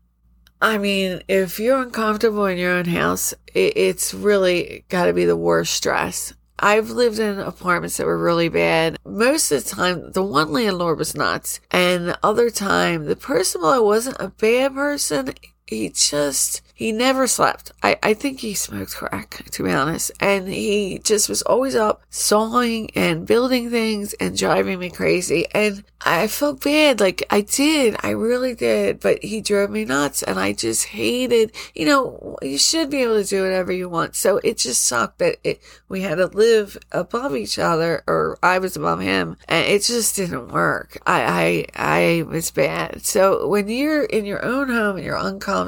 I 0.62 0.78
mean, 0.78 1.22
if 1.30 1.58
you're 1.58 1.82
uncomfortable 1.82 2.46
in 2.48 2.58
your 2.58 2.74
own 2.74 2.84
house, 2.84 3.34
it's 3.56 4.14
really 4.14 4.84
got 4.90 5.06
to 5.06 5.14
be 5.14 5.24
the 5.24 5.38
worst 5.38 5.74
stress. 5.74 6.34
I've 6.60 6.90
lived 6.90 7.18
in 7.18 7.40
apartments 7.40 7.96
that 7.96 8.06
were 8.06 8.22
really 8.22 8.50
bad. 8.50 8.98
Most 9.06 9.54
of 9.54 9.64
the 9.64 9.70
time, 9.70 10.12
the 10.12 10.22
one 10.22 10.52
landlord 10.52 11.00
was 11.00 11.16
nuts. 11.16 11.62
And 11.72 12.10
the 12.10 12.20
other 12.22 12.50
time, 12.50 13.06
the 13.06 13.16
person, 13.16 13.62
I 13.64 13.80
wasn't 13.80 14.18
a 14.20 14.28
bad 14.28 14.76
person, 14.76 15.34
he 15.70 15.90
just, 15.90 16.62
he 16.74 16.92
never 16.92 17.28
slept. 17.28 17.72
I, 17.84 18.00
I 18.02 18.16
think 18.16 18.40
he 18.40 18.56
smoked 18.56 18.96
crack, 18.96 19.44
to 19.52 19.64
be 19.64 19.72
honest. 19.72 20.12
And 20.20 20.48
he 20.48 21.00
just 21.04 21.30
was 21.30 21.44
always 21.44 21.76
up 21.76 22.02
sawing 22.10 22.90
and 22.96 23.28
building 23.28 23.70
things 23.70 24.14
and 24.14 24.36
driving 24.36 24.80
me 24.80 24.90
crazy. 24.90 25.46
And 25.52 25.84
I 26.02 26.28
felt 26.28 26.64
bad. 26.64 27.00
Like 27.00 27.24
I 27.30 27.42
did. 27.42 27.98
I 28.00 28.12
really 28.12 28.56
did. 28.56 29.00
But 29.00 29.24
he 29.24 29.42
drove 29.42 29.70
me 29.70 29.86
nuts 29.86 30.24
and 30.24 30.40
I 30.40 30.54
just 30.54 30.86
hated, 30.88 31.52
you 31.76 31.86
know, 31.86 32.38
you 32.42 32.58
should 32.58 32.90
be 32.90 33.04
able 33.04 33.22
to 33.22 33.30
do 33.30 33.44
whatever 33.44 33.72
you 33.72 33.90
want. 33.90 34.16
So 34.16 34.38
it 34.44 34.58
just 34.58 34.86
sucked 34.86 35.20
that 35.20 35.38
it, 35.44 35.62
we 35.88 36.02
had 36.02 36.16
to 36.16 36.28
live 36.28 36.78
above 36.92 37.36
each 37.36 37.60
other 37.60 38.04
or 38.08 38.40
I 38.42 38.58
was 38.58 38.76
above 38.76 39.02
him 39.02 39.38
and 39.48 39.68
it 39.68 39.84
just 39.84 40.16
didn't 40.16 40.48
work. 40.48 40.98
I, 41.06 41.68
I, 41.76 42.20
I 42.20 42.24
was 42.24 42.50
bad. 42.50 43.06
So 43.06 43.48
when 43.48 43.68
you're 43.68 44.04
in 44.04 44.26
your 44.26 44.44
own 44.44 44.70
home 44.70 44.96
and 44.96 45.06
you're 45.06 45.16
uncomfortable, 45.16 45.59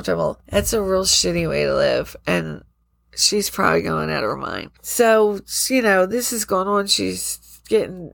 that's 0.47 0.73
a 0.73 0.81
real 0.81 1.03
shitty 1.03 1.47
way 1.49 1.65
to 1.65 1.75
live. 1.75 2.15
And 2.25 2.63
she's 3.15 3.49
probably 3.49 3.81
going 3.81 4.09
out 4.09 4.23
of 4.23 4.29
her 4.29 4.37
mind. 4.37 4.71
So, 4.81 5.39
you 5.69 5.81
know, 5.81 6.05
this 6.05 6.31
is 6.33 6.45
going 6.45 6.67
on. 6.67 6.87
She's 6.87 7.61
getting 7.67 8.13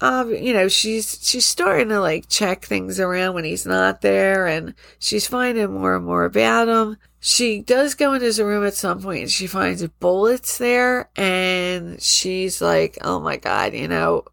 um, 0.00 0.32
you 0.32 0.52
know, 0.52 0.68
she's 0.68 1.18
she's 1.22 1.46
starting 1.46 1.88
to 1.88 2.00
like 2.00 2.28
check 2.28 2.64
things 2.64 3.00
around 3.00 3.34
when 3.34 3.44
he's 3.44 3.66
not 3.66 4.00
there, 4.00 4.46
and 4.46 4.74
she's 4.98 5.26
finding 5.26 5.72
more 5.72 5.96
and 5.96 6.04
more 6.04 6.24
about 6.24 6.68
him. 6.68 6.96
She 7.20 7.60
does 7.60 7.94
go 7.94 8.14
in 8.14 8.22
his 8.22 8.40
room 8.40 8.64
at 8.64 8.74
some 8.74 9.02
point, 9.02 9.22
and 9.22 9.30
she 9.30 9.48
finds 9.48 9.86
bullets 9.98 10.58
there, 10.58 11.10
and 11.16 12.00
she's 12.00 12.60
like, 12.60 12.98
"Oh 13.02 13.18
my 13.18 13.38
god, 13.38 13.74
you 13.74 13.88
know, 13.88 14.24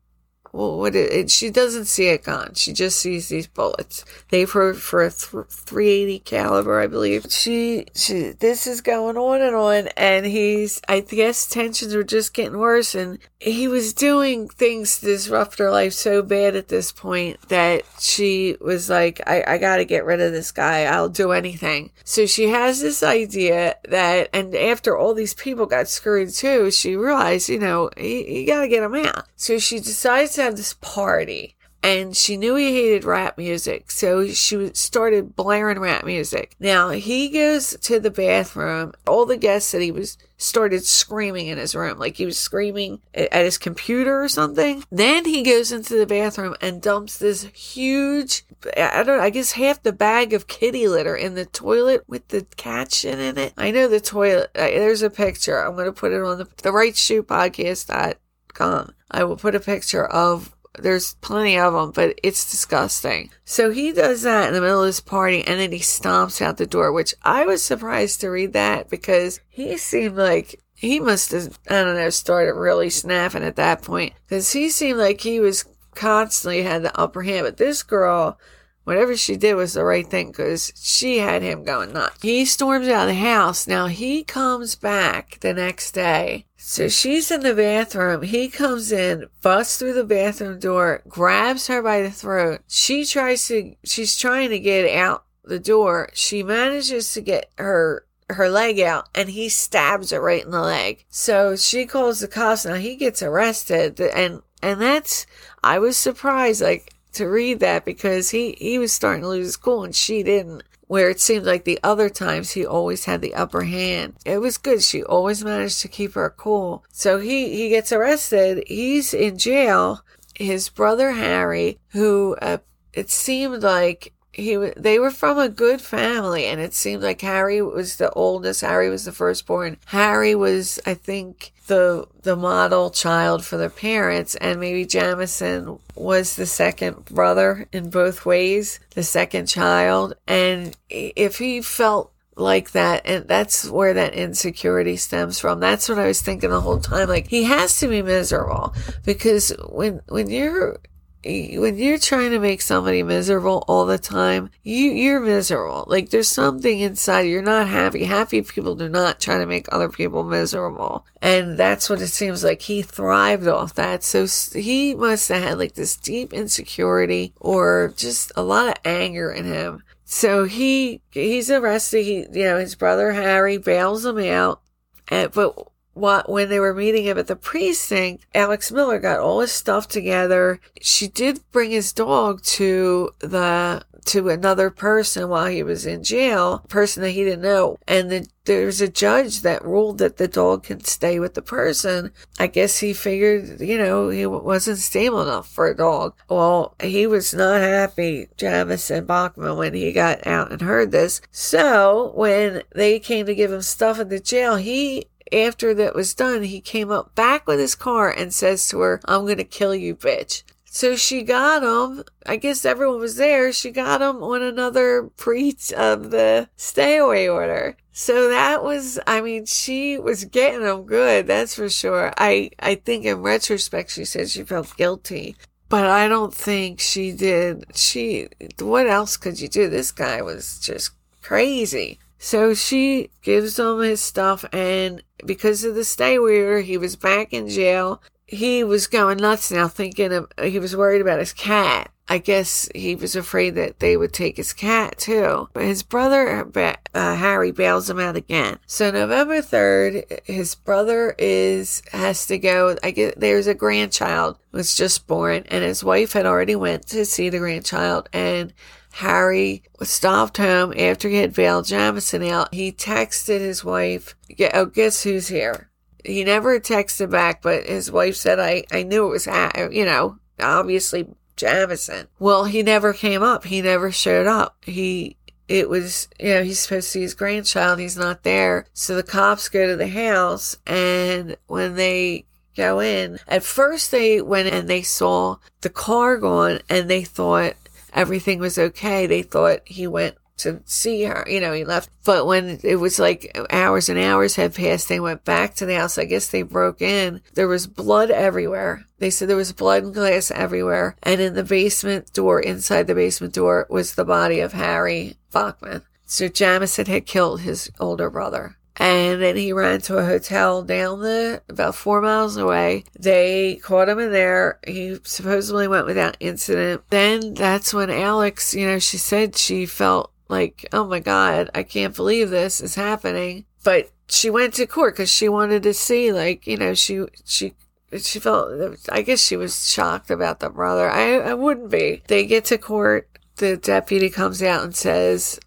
well, 0.56 0.78
what 0.78 0.96
it, 0.96 1.12
it, 1.12 1.32
she 1.32 1.50
doesn't 1.50 1.86
see 1.86 2.08
a 2.08 2.18
gun. 2.18 2.54
She 2.54 2.72
just 2.72 2.98
sees 3.00 3.28
these 3.28 3.46
bullets. 3.46 4.06
They've 4.30 4.50
heard 4.50 4.78
for 4.78 5.04
a 5.04 5.10
th- 5.10 5.48
380 5.50 6.20
caliber, 6.20 6.80
I 6.80 6.88
believe. 6.88 7.26
She 7.30 7.88
she 7.94 8.30
this 8.40 8.66
is 8.66 8.80
going 8.80 9.18
on 9.18 9.42
and 9.42 9.54
on, 9.54 9.88
and 9.98 10.26
he's 10.26 10.80
I 10.88 11.02
guess 11.02 11.46
tensions 11.46 11.94
were 11.94 12.06
just 12.06 12.34
getting 12.34 12.58
worse, 12.58 12.96
and 12.96 13.20
he 13.38 13.68
was 13.68 13.94
doing 13.94 14.48
things 14.48 15.00
to 15.00 15.08
disrupt 15.08 15.60
her 15.60 15.70
life 15.70 15.92
so 15.92 16.22
bad 16.22 16.56
at 16.56 16.70
this 16.70 16.94
point 16.94 17.42
that 17.50 17.84
she 18.00 18.56
was 18.62 18.90
like, 18.90 19.22
I 19.28 19.44
I 19.46 19.58
got 19.58 19.78
to 19.78 19.86
get 19.86 20.06
rid 20.06 20.22
of 20.22 20.32
this 20.32 20.54
guy. 20.54 20.86
I'll 20.86 21.10
do 21.10 21.34
anything. 21.34 21.92
So 22.06 22.26
she 22.26 22.48
has 22.48 22.80
this 22.80 23.04
idea 23.04 23.76
that, 23.90 24.30
and 24.32 24.56
after 24.56 24.98
all 24.98 25.14
these 25.14 25.34
people 25.34 25.66
got 25.66 25.90
screwed 25.90 26.34
too, 26.34 26.72
she 26.72 26.96
realized, 26.96 27.50
you 27.50 27.60
know, 27.60 27.90
you, 27.98 28.04
you 28.06 28.48
got 28.48 28.62
to 28.62 28.70
get 28.70 28.84
him 28.84 28.96
out. 28.96 29.26
So 29.36 29.60
she 29.60 29.80
decides 29.80 30.36
to 30.36 30.45
have 30.46 30.56
this 30.56 30.74
party 30.76 31.56
and 31.86 32.18
she 32.18 32.36
knew 32.36 32.56
he 32.56 32.74
hated 32.74 33.04
rap 33.04 33.38
music, 33.38 33.92
so 33.92 34.28
she 34.30 34.72
started 34.74 35.36
blaring 35.36 35.78
rap 35.78 36.04
music. 36.04 36.56
Now 36.60 36.90
he 36.90 37.30
goes 37.30 37.78
to 37.82 38.00
the 38.00 38.10
bathroom. 38.10 38.94
All 39.06 39.28
the 39.28 39.38
guests 39.38 39.70
said 39.70 39.84
he 39.84 39.92
was 39.92 40.18
started 40.36 40.84
screaming 40.84 41.46
in 41.46 41.60
his 41.60 41.76
room, 41.76 42.00
like 42.00 42.18
he 42.18 42.26
was 42.26 42.40
screaming 42.40 43.02
at 43.14 43.46
his 43.46 43.60
computer 43.60 44.24
or 44.24 44.28
something. 44.28 44.84
Then 44.92 45.26
he 45.26 45.44
goes 45.44 45.72
into 45.72 45.96
the 45.96 46.08
bathroom 46.08 46.56
and 46.60 46.82
dumps 46.82 47.20
this 47.20 47.44
huge, 47.44 48.46
I 48.76 49.04
don't 49.04 49.18
know, 49.18 49.24
I 49.24 49.30
guess 49.30 49.52
half 49.52 49.84
the 49.84 49.94
bag 49.94 50.34
of 50.34 50.48
kitty 50.48 50.88
litter 50.88 51.16
in 51.16 51.36
the 51.36 51.46
toilet 51.46 52.04
with 52.08 52.28
the 52.30 52.48
shit 52.90 53.20
in 53.20 53.38
it. 53.38 53.54
I 53.60 53.70
know 53.70 53.88
the 53.88 54.00
toilet. 54.00 54.50
There's 54.56 55.04
a 55.04 55.12
picture. 55.12 55.60
I'm 55.60 55.76
going 55.76 55.86
to 55.86 55.92
put 55.92 56.14
it 56.14 56.24
on 56.24 56.40
the, 56.40 56.48
the 56.64 56.72
right 56.72 56.98
shoe 56.98 57.22
podcast 57.22 58.16
I 58.60 59.24
will 59.24 59.38
put 59.38 59.56
a 59.56 59.60
picture 59.60 60.06
of 60.06 60.56
there's 60.78 61.16
plenty 61.16 61.58
of 61.58 61.74
them, 61.74 61.92
but 61.92 62.20
it's 62.22 62.50
disgusting. 62.50 63.30
So 63.46 63.72
he 63.72 63.92
does 63.92 64.24
that 64.24 64.48
in 64.48 64.54
the 64.54 64.62
middle 64.62 64.82
of 64.82 64.88
his 64.88 65.00
party 65.00 65.44
and 65.44 65.60
then 65.60 65.72
he 65.72 65.80
stomps 65.80 66.42
out 66.42 66.58
the 66.58 66.66
door, 66.66 66.92
which 66.92 67.16
I 67.24 67.46
was 67.46 67.64
surprised 67.64 68.22
to 68.22 68.30
read 68.30 68.54
that 68.54 68.90
because 68.90 69.40
he 69.50 69.78
seemed 69.78 70.18
like 70.18 70.62
he 70.74 71.00
must 71.00 71.32
have, 71.32 71.58
I 71.70 71.84
don't 71.84 71.96
know, 71.96 72.10
started 72.10 72.54
really 72.54 72.90
snapping 72.90 73.44
at 73.44 73.56
that 73.56 73.82
point 73.82 74.14
because 74.28 74.52
he 74.52 74.70
seemed 74.70 75.00
like 75.00 75.22
he 75.22 75.40
was 75.40 75.66
constantly 75.96 76.64
had 76.64 76.84
the 76.84 77.00
upper 77.00 77.24
hand. 77.24 77.46
But 77.46 77.58
this 77.58 77.82
girl, 77.82 78.38
whatever 78.86 79.18
she 79.18 79.36
did 79.36 79.56
was 79.56 79.74
the 79.74 79.84
right 79.84 80.08
thing 80.08 80.28
because 80.28 80.72
she 80.76 81.18
had 81.18 81.42
him 81.42 81.64
going 81.64 81.92
nuts. 81.94 82.22
He 82.22 82.46
storms 82.46 82.88
out 82.88 83.10
of 83.10 83.16
the 83.16 83.22
house. 83.22 83.68
Now 83.68 83.88
he 83.88 84.24
comes 84.24 84.76
back 84.76 85.40
the 85.42 85.54
next 85.54 85.92
day 85.92 86.46
so 86.68 86.88
she's 86.88 87.30
in 87.30 87.42
the 87.42 87.54
bathroom. 87.54 88.24
He 88.24 88.50
comes 88.50 88.92
in, 88.92 89.28
busts 89.44 89.78
through 89.78 89.94
the 89.94 90.04
bathroom 90.04 90.58
door, 90.58 91.04
grabs 91.08 91.68
her 91.68 91.80
by 91.84 92.02
the 92.02 92.10
throat. 92.10 92.62
She 92.68 93.06
tries 93.06 93.48
to, 93.50 93.76
she's 93.84 94.18
trying 94.18 94.50
to 94.50 94.60
get 94.60 94.92
out 94.92 95.26
the 95.44 95.60
door. 95.60 96.10
She 96.14 96.42
manages 96.42 97.14
to 97.14 97.22
get 97.22 97.52
her 97.60 98.08
her 98.32 98.50
leg 98.50 98.80
out 98.80 99.08
and 99.14 99.30
he 99.30 99.48
stabs 99.48 100.10
her 100.10 100.20
right 100.20 100.44
in 100.44 100.50
the 100.50 100.60
leg. 100.60 101.06
So 101.08 101.56
she 101.56 101.86
calls 101.86 102.20
the 102.20 102.28
cops. 102.28 102.66
Now 102.66 102.74
he 102.74 102.96
gets 102.96 103.22
arrested 103.22 104.02
and 104.02 104.42
and 104.64 104.82
that's 104.82 105.28
I 105.64 105.78
was 105.78 105.96
surprised 105.96 106.64
like 106.64 106.95
to 107.16 107.28
read 107.28 107.60
that 107.60 107.86
because 107.86 108.30
he 108.30 108.56
he 108.60 108.78
was 108.78 108.94
starting 108.94 109.22
to 109.22 109.28
lose 109.28 109.46
his 109.46 109.58
cool 109.58 109.84
and 109.84 109.96
she 109.96 110.24
didn't 110.24 110.64
where 110.88 111.10
it 111.10 111.20
seemed 111.20 111.46
like 111.46 111.64
the 111.64 111.80
other 111.84 112.10
times 112.10 112.52
he 112.52 112.66
always 112.66 113.06
had 113.06 113.22
the 113.22 113.34
upper 113.34 113.64
hand. 113.64 114.14
It 114.26 114.38
was 114.40 114.58
good. 114.58 114.84
She 114.84 115.04
always 115.04 115.44
managed 115.44 115.82
to 115.82 115.88
keep 115.88 116.14
her 116.14 116.30
cool. 116.30 116.86
So 116.92 117.20
he, 117.20 117.56
he 117.56 117.70
gets 117.70 117.92
arrested. 117.92 118.64
He's 118.68 119.14
in 119.14 119.38
jail. 119.38 120.02
His 120.36 120.70
brother 120.70 121.14
Harry, 121.14 121.80
who 121.90 122.36
uh, 122.42 122.58
it 122.94 123.10
seemed 123.10 123.64
like 123.64 124.14
he 124.36 124.58
they 124.76 125.00
were 125.00 125.12
from 125.12 125.40
a 125.40 125.48
good 125.48 125.82
family 125.82 126.46
and 126.46 126.60
it 126.60 126.74
seemed 126.74 127.02
like 127.02 127.22
Harry 127.22 127.62
was 127.62 127.96
the 127.96 128.12
oldest 128.12 128.62
Harry 128.62 128.90
was 128.90 129.06
the 129.06 129.12
firstborn. 129.12 129.78
Harry 129.86 130.36
was 130.36 130.80
I 130.86 130.94
think 130.94 131.54
the 131.68 132.06
the 132.24 132.36
model 132.36 132.90
child 132.90 133.46
for 133.46 133.56
their 133.58 133.70
parents 133.70 134.36
and 134.36 134.60
maybe 134.60 134.86
Jamison 134.86 135.80
was 135.96 136.36
the 136.36 136.46
second 136.46 137.06
brother 137.06 137.68
in 137.72 137.90
both 137.90 138.26
ways 138.26 138.82
the 138.94 139.04
second 139.04 139.48
child. 139.48 140.16
And 140.28 140.76
if 140.90 141.38
he 141.38 141.62
felt 141.62 142.12
like 142.36 142.72
that 142.72 143.04
and 143.06 143.26
that's 143.30 143.70
where 143.70 143.94
that 143.94 144.14
insecurity 144.14 144.98
stems 144.98 145.40
from. 145.40 145.62
That's 145.62 145.88
what 145.88 146.00
i 146.00 146.08
was 146.08 146.22
thinking 146.22 146.50
the 146.50 146.60
whole 146.60 146.80
time 146.80 147.08
like 147.08 147.28
he 147.28 147.44
has 147.44 147.80
to 147.80 147.88
be 147.88 148.02
miserable 148.02 148.76
because 149.06 149.54
when 149.70 150.02
when 150.10 150.30
you're 150.30 150.78
when 151.26 151.78
you're 151.78 151.98
trying 151.98 152.32
to 152.32 152.40
make 152.40 152.62
somebody 152.62 153.02
miserable 153.02 153.64
all 153.68 153.88
the 153.88 153.98
time, 153.98 154.52
you, 154.62 154.92
you're 154.92 155.20
miserable. 155.20 155.86
Like 155.88 156.12
there's 156.12 156.28
something 156.28 156.80
inside, 156.80 157.22
you're 157.22 157.42
not 157.42 157.68
happy. 157.68 158.04
Happy 158.04 158.44
people 158.44 158.76
do 158.76 158.88
not 158.88 159.20
try 159.20 159.40
to 159.40 159.48
make 159.48 159.66
other 159.72 159.90
people 159.90 160.24
miserable. 160.24 161.06
And 161.24 161.58
that's 161.58 161.90
what 161.90 162.02
it 162.02 162.08
seems 162.08 162.44
like. 162.44 162.62
He 162.62 162.84
thrived 162.84 163.48
off 163.48 163.74
that. 163.74 164.04
So 164.04 164.28
he 164.28 164.94
must 164.94 165.30
have 165.30 165.42
had 165.42 165.58
like 165.58 165.74
this 165.74 165.98
deep 165.98 166.32
insecurity 166.32 167.34
or 167.40 167.94
just 167.98 168.32
a 168.36 168.44
lot 168.44 168.68
of 168.68 168.76
anger 168.86 169.32
in 169.32 169.46
him. 169.46 169.84
So 170.04 170.44
he, 170.44 171.02
he's 171.10 171.50
arrested. 171.50 172.04
He, 172.04 172.18
you 172.32 172.44
know, 172.44 172.60
his 172.60 172.76
brother 172.76 173.14
Harry 173.14 173.58
bails 173.58 174.06
him 174.06 174.20
out. 174.20 174.62
And, 175.08 175.32
but 175.32 175.56
when 175.96 176.50
they 176.50 176.60
were 176.60 176.74
meeting 176.74 177.06
him 177.06 177.18
at 177.18 177.28
the 177.28 177.36
precinct, 177.36 178.26
Alex 178.36 178.72
Miller 178.72 179.00
got 179.00 179.20
all 179.20 179.40
his 179.40 179.52
stuff 179.52 179.88
together. 179.88 180.60
She 180.82 181.08
did 181.08 181.40
bring 181.52 181.72
his 181.72 181.94
dog 181.94 182.44
to 182.44 183.12
the 183.20 183.84
to 184.06 184.30
another 184.30 184.70
person 184.70 185.30
while 185.30 185.48
he 185.48 185.64
was 185.64 185.86
in 185.86 186.04
jail, 186.04 186.60
person 186.70 187.02
that 187.02 187.12
he 187.12 187.24
didn't 187.24 187.42
know. 187.42 187.78
And 187.88 188.12
the, 188.12 188.66
was 188.66 188.80
a 188.80 188.88
judge 188.88 189.42
that 189.42 189.66
ruled 189.66 189.98
that 189.98 190.18
the 190.18 190.28
dog 190.28 190.64
can 190.64 190.84
stay 190.84 191.20
with 191.20 191.34
the 191.34 191.42
person. 191.42 192.12
I 192.40 192.48
guess 192.48 192.80
he 192.80 192.94
figured, 192.94 193.60
you 193.60 193.78
know, 193.78 194.10
he 194.10 194.26
wasn't 194.26 194.78
stable 194.78 195.22
enough 195.22 195.50
for 195.50 195.68
a 195.68 195.76
dog. 195.76 196.14
Well, 196.30 196.76
he 196.80 197.08
was 197.08 197.34
not 197.34 197.60
happy, 197.62 198.28
Jamison 198.38 199.06
Bachman, 199.06 199.58
when 199.58 199.74
he 199.74 199.92
got 199.92 200.26
out 200.28 200.52
and 200.52 200.62
heard 200.62 200.92
this. 200.92 201.22
So 201.32 202.12
when 202.16 202.62
they 202.76 203.00
came 203.00 203.26
to 203.26 203.36
give 203.36 203.52
him 203.52 203.64
stuff 203.64 204.00
in 204.00 204.10
the 204.10 204.20
jail, 204.20 204.58
he 204.58 205.08
after 205.34 205.74
that 205.74 205.96
was 205.96 206.14
done, 206.14 206.44
he 206.44 206.62
came 206.62 206.92
up 206.92 207.16
back 207.16 207.48
with 207.48 207.60
his 207.60 207.76
car 207.76 208.10
and 208.10 208.34
says 208.34 208.68
to 208.70 208.80
her, 208.80 209.02
I'm 209.06 209.22
going 209.22 209.38
to 209.38 209.44
kill 209.44 209.76
you, 209.76 209.96
bitch. 209.96 210.44
So 210.76 210.98
she 210.98 211.24
got 211.24 211.64
him. 211.64 212.04
I 212.26 212.36
guess 212.36 212.66
everyone 212.66 213.00
was 213.00 213.16
there. 213.16 213.54
She 213.54 213.72
got 213.72 214.02
him 214.02 214.22
on 214.22 214.42
another 214.42 215.04
breach 215.04 215.72
of 215.72 216.04
um, 216.04 216.10
the 216.10 216.50
stay 216.58 216.98
away 216.98 217.30
order. 217.30 217.78
So 217.94 218.28
that 218.28 218.62
was, 218.62 219.00
I 219.08 219.22
mean, 219.22 219.46
she 219.46 219.98
was 219.98 220.26
getting 220.26 220.68
him 220.68 220.84
good. 220.84 221.28
That's 221.28 221.56
for 221.56 221.70
sure. 221.70 222.12
I, 222.18 222.52
I 222.60 222.76
think 222.76 223.06
in 223.06 223.22
retrospect, 223.22 223.92
she 223.92 224.04
said 224.04 224.30
she 224.30 224.44
felt 224.44 224.76
guilty, 224.76 225.38
but 225.70 225.86
I 225.86 226.10
don't 226.10 226.34
think 226.34 226.82
she 226.82 227.14
did. 227.14 227.64
She, 227.74 228.28
what 228.60 228.86
else 228.86 229.16
could 229.16 229.40
you 229.40 229.48
do? 229.48 229.70
This 229.70 229.94
guy 229.94 230.22
was 230.22 230.60
just 230.60 230.92
crazy. 231.22 232.00
So 232.18 232.54
she 232.54 233.12
gives 233.22 233.60
him 233.60 233.80
his 233.80 234.02
stuff, 234.02 234.46
and 234.52 235.04
because 235.26 235.64
of 235.64 235.76
the 235.76 235.84
stay 235.84 236.18
order, 236.18 236.62
he 236.62 236.78
was 236.78 236.96
back 236.96 237.34
in 237.34 237.50
jail. 237.50 238.02
he 238.28 238.64
was 238.64 238.88
going 238.88 239.18
nuts 239.18 239.52
now 239.52 239.68
thinking 239.68 240.12
of, 240.12 240.32
he 240.42 240.58
was 240.58 240.76
worried 240.76 241.02
about 241.02 241.20
his 241.20 241.34
cat. 241.34 241.92
I 242.08 242.20
guess 242.20 242.70
he 242.76 242.96
was 242.96 243.16
afraid 243.16 243.56
that 243.56 243.80
they 243.80 243.98
would 243.98 244.14
take 244.14 244.38
his 244.38 244.54
cat 244.54 244.98
too. 245.00 245.50
But 245.54 245.64
his 245.64 245.82
brother, 245.82 246.48
uh, 246.94 247.16
Harry, 247.16 247.52
bails 247.52 247.90
him 247.90 248.00
out 248.00 248.16
again. 248.16 248.60
So 248.68 248.92
November 248.92 249.42
3rd, 249.42 250.22
his 250.26 250.54
brother 250.54 251.16
is, 251.18 251.82
has 251.92 252.28
to 252.28 252.38
go. 252.38 252.78
I 252.84 252.92
get, 252.92 253.20
there's 253.20 253.48
a 253.48 253.56
grandchild 253.56 254.38
was 254.52 254.76
just 254.76 255.08
born 255.08 255.44
and 255.48 255.64
his 255.64 255.84
wife 255.84 256.14
had 256.14 256.26
already 256.26 256.56
went 256.56 256.88
to 256.88 257.06
see 257.06 257.30
the 257.30 257.40
grandchild 257.40 258.08
and 258.14 258.54
Harry 259.00 259.62
stopped 259.82 260.38
home 260.38 260.74
after 260.78 261.10
he 261.10 261.18
had 261.18 261.34
bailed 261.34 261.66
Jamison 261.66 262.24
out. 262.24 262.54
He 262.54 262.72
texted 262.72 263.42
his 263.42 263.62
wife, 263.62 264.16
oh, 264.54 264.68
guess 264.68 265.04
who's 265.04 265.28
here? 265.28 265.70
He 266.06 266.24
never 266.24 266.62
texted 266.62 267.12
back, 267.12 267.42
but 267.42 267.66
his 267.66 267.92
wife 267.92 268.16
said, 268.16 268.40
I, 268.40 268.64
I 268.72 268.84
knew 268.84 269.08
it 269.08 269.10
was, 269.10 269.28
you 269.74 269.84
know, 269.84 270.20
obviously 270.40 271.10
Jamison. 271.36 272.08
Well, 272.20 272.46
he 272.46 272.64
never 272.64 272.94
came 272.94 273.22
up. 273.22 273.44
He 273.44 273.62
never 273.62 273.92
showed 273.92 274.28
up. 274.28 274.64
He, 274.64 275.18
it 275.50 275.68
was, 275.68 276.08
you 276.18 276.30
know, 276.30 276.44
he's 276.44 276.62
supposed 276.62 276.88
to 276.88 276.92
see 276.92 277.02
his 277.02 277.16
grandchild. 277.16 277.80
He's 277.80 277.98
not 277.98 278.24
there. 278.24 278.66
So 278.74 278.96
the 278.96 279.04
cops 279.04 279.50
go 279.50 279.68
to 279.68 279.76
the 279.76 279.90
house 279.90 280.56
and 280.66 281.36
when 281.48 281.76
they 281.76 282.28
go 282.56 282.80
in, 282.80 283.20
at 283.28 283.44
first 283.44 283.92
they 283.92 284.22
went 284.22 284.54
and 284.54 284.70
they 284.70 284.84
saw 284.84 285.36
the 285.60 285.70
car 285.70 286.18
gone 286.18 286.62
and 286.70 286.90
they 286.90 287.04
thought 287.04 287.56
everything 287.96 288.40
was 288.40 288.60
okay. 288.60 289.08
They 289.08 289.24
thought 289.24 289.62
he 289.66 289.88
went 289.88 290.16
to 290.38 290.62
see 290.66 291.04
her. 291.04 291.26
You 291.28 291.40
know, 291.40 291.54
he 291.54 291.64
left. 291.64 291.90
But 292.04 292.28
when 292.28 292.60
it 292.64 292.76
was 292.76 293.00
like 293.00 293.38
hours 293.50 293.90
and 293.90 293.98
hours 293.98 294.36
had 294.36 294.54
passed, 294.54 294.90
they 294.90 295.00
went 295.00 295.24
back 295.24 295.56
to 295.56 295.66
the 295.66 295.76
house. 295.76 295.98
I 295.98 296.06
guess 296.06 296.28
they 296.28 296.42
broke 296.42 296.82
in. 296.82 297.22
There 297.34 297.48
was 297.48 297.68
blood 297.68 298.12
everywhere. 298.12 298.86
They 299.00 299.10
said 299.10 299.30
there 299.30 299.38
was 299.38 299.54
blood 299.54 299.84
and 299.84 299.94
glass 299.94 300.32
everywhere. 300.32 300.98
And 301.02 301.22
in 301.22 301.34
the 301.36 301.44
basement 301.44 302.14
door, 302.14 302.40
inside 302.40 302.88
the 302.88 302.96
basement 302.96 303.34
door, 303.34 303.66
was 303.70 303.96
the 303.96 304.06
body 304.06 304.42
of 304.42 304.54
Harry 304.54 305.16
Bachman. 305.32 305.84
So 306.06 306.28
Jamison 306.28 306.86
had 306.86 307.06
killed 307.06 307.42
his 307.42 307.72
older 307.80 308.10
brother. 308.10 308.58
And 308.78 309.22
then 309.22 309.38
he 309.38 309.54
ran 309.54 309.82
to 309.82 309.98
a 309.98 310.06
hotel 310.06 310.62
down 310.62 311.00
the, 311.02 311.42
about 311.48 311.76
four 311.76 312.02
miles 312.02 312.36
away. 312.36 312.84
They 313.00 313.56
caught 313.64 313.88
him 313.88 314.00
in 314.00 314.12
there. 314.12 314.60
He 314.68 314.98
supposedly 315.04 315.68
went 315.68 315.86
without 315.86 316.18
incident. 316.20 316.84
Then 316.90 317.36
that's 317.36 317.74
when 317.74 317.90
Alex, 317.90 318.54
you 318.54 318.66
know, 318.66 318.80
she 318.80 318.98
said 318.98 319.38
she 319.38 319.66
felt 319.66 320.12
like, 320.28 320.68
oh 320.74 320.86
my 320.86 321.00
God, 321.00 321.50
I 321.56 321.64
can't 321.64 321.96
believe 321.96 322.30
this 322.30 322.60
is 322.60 322.76
happening. 322.76 323.46
But 323.64 323.92
she 324.10 324.30
went 324.30 324.54
to 324.56 324.68
court 324.68 324.96
because 324.96 325.10
she 325.10 325.30
wanted 325.30 325.64
to 325.64 325.74
see, 325.74 326.12
like, 326.12 326.46
you 326.46 326.58
know, 326.58 326.74
she, 326.74 327.06
she, 327.24 327.54
she 327.98 328.20
felt, 328.20 328.78
I 328.92 329.02
guess 329.02 329.26
she 329.26 329.38
was 329.38 329.72
shocked 329.72 330.12
about 330.12 330.42
the 330.42 330.50
brother. 330.50 330.90
I, 330.90 331.16
I 331.16 331.34
wouldn't 331.34 331.70
be. 331.70 332.04
They 332.08 332.26
get 332.26 332.46
to 332.46 332.58
court. 332.58 333.10
The 333.38 333.58
deputy 333.58 334.10
comes 334.10 334.44
out 334.44 334.64
and 334.64 334.76
says, 334.76 335.40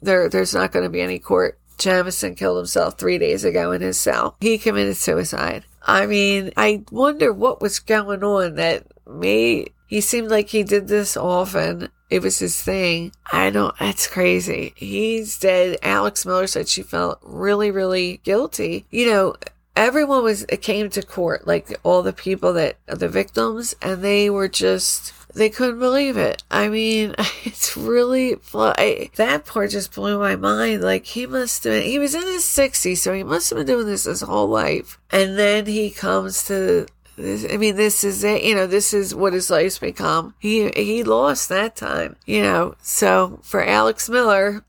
there, 0.00 0.28
there's 0.28 0.54
not 0.54 0.70
going 0.70 0.84
to 0.84 0.90
be 0.90 1.00
any 1.00 1.18
court. 1.18 1.58
Jamison 1.84 2.34
killed 2.34 2.56
himself 2.56 2.98
three 2.98 3.18
days 3.18 3.44
ago 3.44 3.72
in 3.72 3.82
his 3.82 4.00
cell. 4.00 4.36
He 4.40 4.58
committed 4.58 4.96
suicide. 4.96 5.64
I 5.82 6.06
mean, 6.06 6.50
I 6.56 6.82
wonder 6.90 7.32
what 7.32 7.60
was 7.60 7.78
going 7.78 8.24
on 8.24 8.54
that 8.54 8.86
made, 9.06 9.72
he 9.86 10.00
seemed 10.00 10.30
like 10.30 10.48
he 10.48 10.62
did 10.62 10.88
this 10.88 11.16
often 11.16 11.90
it 12.14 12.22
was 12.22 12.38
his 12.38 12.62
thing. 12.62 13.12
I 13.32 13.50
don't, 13.50 13.76
that's 13.78 14.06
crazy. 14.06 14.72
He's 14.76 15.36
dead. 15.36 15.78
Alex 15.82 16.24
Miller 16.24 16.46
said 16.46 16.68
she 16.68 16.82
felt 16.82 17.18
really, 17.22 17.72
really 17.72 18.20
guilty. 18.22 18.86
You 18.90 19.10
know, 19.10 19.34
everyone 19.74 20.22
was, 20.22 20.46
came 20.60 20.90
to 20.90 21.02
court, 21.02 21.46
like 21.46 21.76
all 21.82 22.02
the 22.02 22.12
people 22.12 22.52
that, 22.52 22.76
the 22.86 23.08
victims, 23.08 23.74
and 23.82 24.02
they 24.02 24.30
were 24.30 24.48
just, 24.48 25.12
they 25.34 25.50
couldn't 25.50 25.78
believe 25.78 26.16
it. 26.16 26.42
I 26.50 26.68
mean, 26.68 27.14
it's 27.44 27.76
really, 27.76 28.36
I, 28.54 29.10
that 29.16 29.46
part 29.46 29.70
just 29.70 29.94
blew 29.94 30.18
my 30.18 30.36
mind. 30.36 30.82
Like, 30.82 31.06
he 31.06 31.26
must 31.26 31.64
have, 31.64 31.82
he 31.82 31.98
was 31.98 32.14
in 32.14 32.22
his 32.22 32.44
60s, 32.44 32.98
so 32.98 33.12
he 33.12 33.22
must 33.22 33.50
have 33.50 33.58
been 33.58 33.66
doing 33.66 33.86
this 33.86 34.04
his 34.04 34.20
whole 34.20 34.48
life. 34.48 34.98
And 35.10 35.38
then 35.38 35.66
he 35.66 35.90
comes 35.90 36.46
to 36.46 36.86
this, 37.16 37.46
I 37.50 37.56
mean, 37.56 37.76
this 37.76 38.04
is 38.04 38.24
it. 38.24 38.42
You 38.42 38.54
know, 38.54 38.66
this 38.66 38.92
is 38.92 39.14
what 39.14 39.32
his 39.32 39.50
life's 39.50 39.78
become. 39.78 40.34
He 40.38 40.70
he 40.70 41.04
lost 41.04 41.48
that 41.48 41.76
time. 41.76 42.16
You 42.26 42.42
know, 42.42 42.74
so 42.82 43.38
for 43.42 43.64
Alex 43.64 44.08
Miller, 44.08 44.64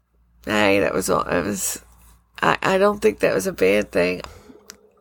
hey, 0.45 0.79
that 0.79 0.93
was 0.93 1.09
all. 1.09 1.23
It 1.23 1.43
was. 1.43 1.81
I 2.41 2.57
I 2.61 2.77
don't 2.77 3.01
think 3.01 3.19
that 3.19 3.33
was 3.33 3.47
a 3.47 3.51
bad 3.51 3.91
thing. 3.91 4.21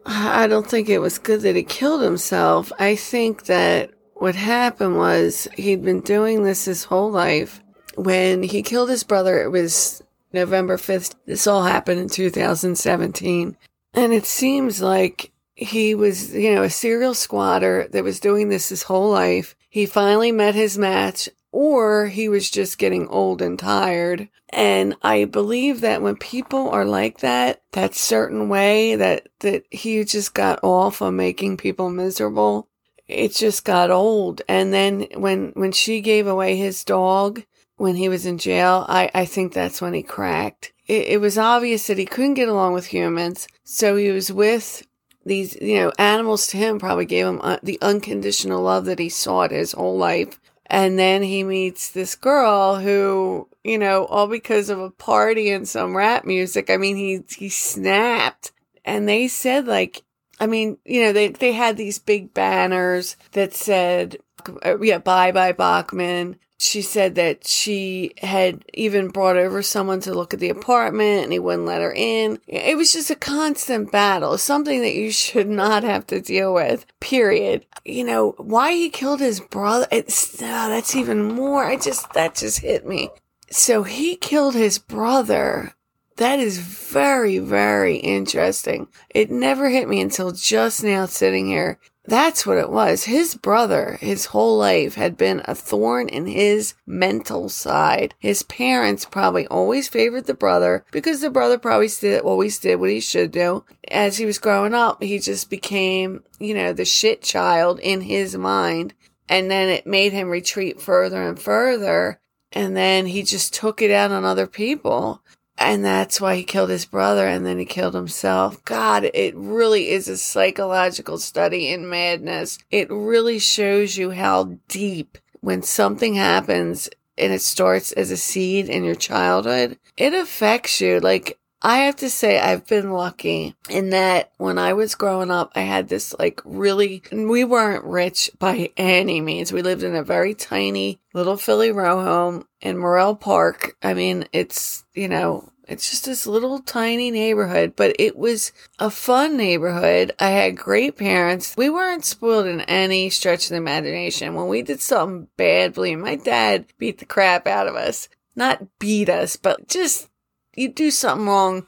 I 0.06 0.46
don't 0.46 0.68
think 0.68 0.88
it 0.88 0.98
was 0.98 1.18
good 1.18 1.40
that 1.42 1.56
he 1.56 1.62
killed 1.62 2.02
himself. 2.02 2.70
I 2.78 2.94
think 2.94 3.44
that 3.46 3.93
what 4.14 4.34
happened 4.34 4.96
was 4.96 5.48
he'd 5.56 5.82
been 5.82 6.00
doing 6.00 6.42
this 6.44 6.64
his 6.64 6.84
whole 6.84 7.10
life. 7.10 7.60
When 7.96 8.42
he 8.42 8.62
killed 8.62 8.88
his 8.88 9.04
brother, 9.04 9.42
it 9.42 9.50
was 9.50 10.02
November 10.32 10.76
5th. 10.76 11.14
This 11.26 11.46
all 11.46 11.62
happened 11.62 12.00
in 12.00 12.08
2017. 12.08 13.56
And 13.94 14.12
it 14.12 14.26
seems 14.26 14.82
like 14.82 15.32
he 15.54 15.94
was, 15.94 16.34
you 16.34 16.54
know, 16.54 16.64
a 16.64 16.70
serial 16.70 17.14
squatter 17.14 17.88
that 17.92 18.04
was 18.04 18.18
doing 18.20 18.48
this 18.48 18.68
his 18.68 18.82
whole 18.84 19.10
life. 19.10 19.54
He 19.68 19.86
finally 19.86 20.32
met 20.32 20.54
his 20.54 20.76
match, 20.76 21.28
or 21.52 22.06
he 22.06 22.28
was 22.28 22.50
just 22.50 22.78
getting 22.78 23.06
old 23.08 23.40
and 23.40 23.58
tired. 23.58 24.28
And 24.48 24.96
I 25.02 25.24
believe 25.24 25.80
that 25.80 26.02
when 26.02 26.16
people 26.16 26.68
are 26.70 26.84
like 26.84 27.20
that, 27.20 27.62
that 27.72 27.94
certain 27.94 28.48
way 28.48 28.96
that, 28.96 29.28
that 29.40 29.64
he 29.70 30.04
just 30.04 30.34
got 30.34 30.60
off 30.62 31.00
on 31.02 31.16
making 31.16 31.56
people 31.56 31.90
miserable, 31.90 32.68
it 33.08 33.34
just 33.34 33.64
got 33.64 33.90
old. 33.90 34.42
And 34.48 34.72
then 34.72 35.06
when, 35.14 35.52
when 35.54 35.72
she 35.72 36.00
gave 36.00 36.26
away 36.26 36.56
his 36.56 36.84
dog 36.84 37.44
when 37.76 37.96
he 37.96 38.08
was 38.08 38.26
in 38.26 38.38
jail, 38.38 38.86
I, 38.88 39.10
I 39.14 39.24
think 39.24 39.52
that's 39.52 39.80
when 39.80 39.94
he 39.94 40.02
cracked. 40.02 40.72
It, 40.86 41.08
it 41.08 41.20
was 41.20 41.38
obvious 41.38 41.86
that 41.86 41.98
he 41.98 42.06
couldn't 42.06 42.34
get 42.34 42.48
along 42.48 42.72
with 42.74 42.86
humans. 42.86 43.48
So 43.64 43.96
he 43.96 44.10
was 44.10 44.32
with 44.32 44.86
these, 45.24 45.56
you 45.56 45.78
know, 45.78 45.92
animals 45.98 46.46
to 46.48 46.56
him 46.56 46.78
probably 46.78 47.06
gave 47.06 47.26
him 47.26 47.40
uh, 47.42 47.58
the 47.62 47.78
unconditional 47.80 48.62
love 48.62 48.84
that 48.86 48.98
he 48.98 49.08
sought 49.08 49.50
his 49.50 49.72
whole 49.72 49.96
life. 49.96 50.40
And 50.66 50.98
then 50.98 51.22
he 51.22 51.44
meets 51.44 51.90
this 51.90 52.14
girl 52.14 52.76
who, 52.76 53.48
you 53.62 53.78
know, 53.78 54.06
all 54.06 54.26
because 54.26 54.70
of 54.70 54.78
a 54.80 54.90
party 54.90 55.50
and 55.50 55.68
some 55.68 55.96
rap 55.96 56.24
music. 56.24 56.70
I 56.70 56.78
mean, 56.78 56.96
he, 56.96 57.20
he 57.36 57.48
snapped 57.48 58.52
and 58.84 59.08
they 59.08 59.28
said 59.28 59.66
like, 59.66 60.02
I 60.40 60.46
mean, 60.46 60.78
you 60.84 61.02
know, 61.02 61.12
they, 61.12 61.28
they 61.28 61.52
had 61.52 61.76
these 61.76 61.98
big 61.98 62.34
banners 62.34 63.16
that 63.32 63.54
said, 63.54 64.18
uh, 64.64 64.78
yeah, 64.80 64.98
bye 64.98 65.32
bye 65.32 65.52
Bachman 65.52 66.36
she 66.64 66.82
said 66.82 67.16
that 67.16 67.46
she 67.46 68.12
had 68.22 68.64
even 68.72 69.08
brought 69.08 69.36
over 69.36 69.62
someone 69.62 70.00
to 70.00 70.14
look 70.14 70.32
at 70.32 70.40
the 70.40 70.48
apartment 70.48 71.24
and 71.24 71.32
he 71.32 71.38
wouldn't 71.38 71.66
let 71.66 71.82
her 71.82 71.92
in. 71.92 72.38
It 72.46 72.76
was 72.76 72.92
just 72.92 73.10
a 73.10 73.16
constant 73.16 73.92
battle, 73.92 74.38
something 74.38 74.80
that 74.80 74.94
you 74.94 75.10
should 75.12 75.48
not 75.48 75.82
have 75.82 76.06
to 76.08 76.20
deal 76.20 76.54
with, 76.54 76.86
period. 77.00 77.66
You 77.84 78.04
know, 78.04 78.34
why 78.38 78.72
he 78.72 78.88
killed 78.88 79.20
his 79.20 79.40
brother, 79.40 79.86
it's, 79.90 80.40
oh, 80.40 80.68
that's 80.68 80.96
even 80.96 81.34
more. 81.34 81.64
I 81.64 81.76
just, 81.76 82.12
that 82.14 82.36
just 82.36 82.60
hit 82.60 82.86
me. 82.86 83.10
So 83.50 83.82
he 83.82 84.16
killed 84.16 84.54
his 84.54 84.78
brother. 84.78 85.74
That 86.16 86.38
is 86.38 86.58
very, 86.58 87.38
very 87.38 87.96
interesting. 87.96 88.88
It 89.10 89.30
never 89.30 89.68
hit 89.68 89.88
me 89.88 90.00
until 90.00 90.32
just 90.32 90.84
now 90.84 91.06
sitting 91.06 91.46
here 91.46 91.78
that's 92.06 92.44
what 92.44 92.58
it 92.58 92.68
was. 92.68 93.04
His 93.04 93.34
brother, 93.34 93.96
his 94.00 94.26
whole 94.26 94.58
life, 94.58 94.94
had 94.94 95.16
been 95.16 95.40
a 95.46 95.54
thorn 95.54 96.08
in 96.08 96.26
his 96.26 96.74
mental 96.86 97.48
side. 97.48 98.14
His 98.18 98.42
parents 98.42 99.06
probably 99.06 99.46
always 99.46 99.88
favored 99.88 100.26
the 100.26 100.34
brother 100.34 100.84
because 100.90 101.22
the 101.22 101.30
brother 101.30 101.56
probably 101.56 101.88
did, 101.88 102.20
always 102.20 102.58
did 102.58 102.76
what 102.76 102.90
he 102.90 103.00
should 103.00 103.30
do. 103.30 103.64
As 103.90 104.18
he 104.18 104.26
was 104.26 104.38
growing 104.38 104.74
up, 104.74 105.02
he 105.02 105.18
just 105.18 105.48
became, 105.48 106.22
you 106.38 106.52
know, 106.52 106.74
the 106.74 106.84
shit 106.84 107.22
child 107.22 107.80
in 107.80 108.02
his 108.02 108.36
mind. 108.36 108.92
And 109.26 109.50
then 109.50 109.70
it 109.70 109.86
made 109.86 110.12
him 110.12 110.28
retreat 110.28 110.82
further 110.82 111.22
and 111.22 111.40
further. 111.40 112.20
And 112.52 112.76
then 112.76 113.06
he 113.06 113.22
just 113.22 113.54
took 113.54 113.80
it 113.80 113.90
out 113.90 114.12
on 114.12 114.26
other 114.26 114.46
people. 114.46 115.22
And 115.56 115.84
that's 115.84 116.20
why 116.20 116.36
he 116.36 116.44
killed 116.44 116.70
his 116.70 116.84
brother 116.84 117.26
and 117.26 117.46
then 117.46 117.58
he 117.58 117.64
killed 117.64 117.94
himself. 117.94 118.64
God, 118.64 119.10
it 119.14 119.34
really 119.36 119.90
is 119.90 120.08
a 120.08 120.16
psychological 120.16 121.18
study 121.18 121.68
in 121.68 121.88
madness. 121.88 122.58
It 122.70 122.90
really 122.90 123.38
shows 123.38 123.96
you 123.96 124.10
how 124.10 124.58
deep 124.68 125.18
when 125.40 125.62
something 125.62 126.14
happens 126.14 126.88
and 127.16 127.32
it 127.32 127.42
starts 127.42 127.92
as 127.92 128.10
a 128.10 128.16
seed 128.16 128.68
in 128.68 128.82
your 128.84 128.94
childhood, 128.94 129.78
it 129.96 130.12
affects 130.12 130.80
you. 130.80 130.98
Like 131.00 131.38
I 131.66 131.78
have 131.78 131.96
to 131.96 132.10
say, 132.10 132.38
I've 132.38 132.66
been 132.66 132.92
lucky 132.92 133.56
in 133.70 133.88
that 133.90 134.30
when 134.36 134.58
I 134.58 134.74
was 134.74 134.94
growing 134.94 135.30
up, 135.30 135.52
I 135.54 135.62
had 135.62 135.88
this 135.88 136.14
like 136.18 136.42
really, 136.44 137.02
we 137.10 137.42
weren't 137.42 137.84
rich 137.84 138.30
by 138.38 138.70
any 138.76 139.22
means. 139.22 139.50
We 139.50 139.62
lived 139.62 139.82
in 139.82 139.96
a 139.96 140.02
very 140.02 140.34
tiny 140.34 141.00
little 141.14 141.38
Philly 141.38 141.72
row 141.72 142.04
home 142.04 142.46
in 142.60 142.76
Morrell 142.76 143.16
Park. 143.16 143.78
I 143.82 143.94
mean, 143.94 144.26
it's, 144.30 144.84
you 144.92 145.08
know, 145.08 145.48
It's 145.66 145.90
just 145.90 146.04
this 146.04 146.26
little 146.26 146.58
tiny 146.58 147.10
neighborhood, 147.10 147.74
but 147.76 147.96
it 147.98 148.16
was 148.16 148.52
a 148.78 148.90
fun 148.90 149.36
neighborhood. 149.36 150.12
I 150.18 150.30
had 150.30 150.56
great 150.56 150.98
parents. 150.98 151.54
We 151.56 151.70
weren't 151.70 152.04
spoiled 152.04 152.46
in 152.46 152.60
any 152.62 153.08
stretch 153.10 153.46
of 153.46 153.50
the 153.50 153.56
imagination. 153.56 154.34
When 154.34 154.48
we 154.48 154.62
did 154.62 154.80
something 154.80 155.28
badly, 155.36 155.96
my 155.96 156.16
dad 156.16 156.66
beat 156.78 156.98
the 156.98 157.06
crap 157.06 157.46
out 157.46 157.66
of 157.66 157.76
us. 157.76 158.08
Not 158.36 158.78
beat 158.78 159.08
us, 159.08 159.36
but 159.36 159.68
just 159.68 160.10
you 160.56 160.68
do 160.68 160.90
something 160.90 161.26
wrong, 161.26 161.66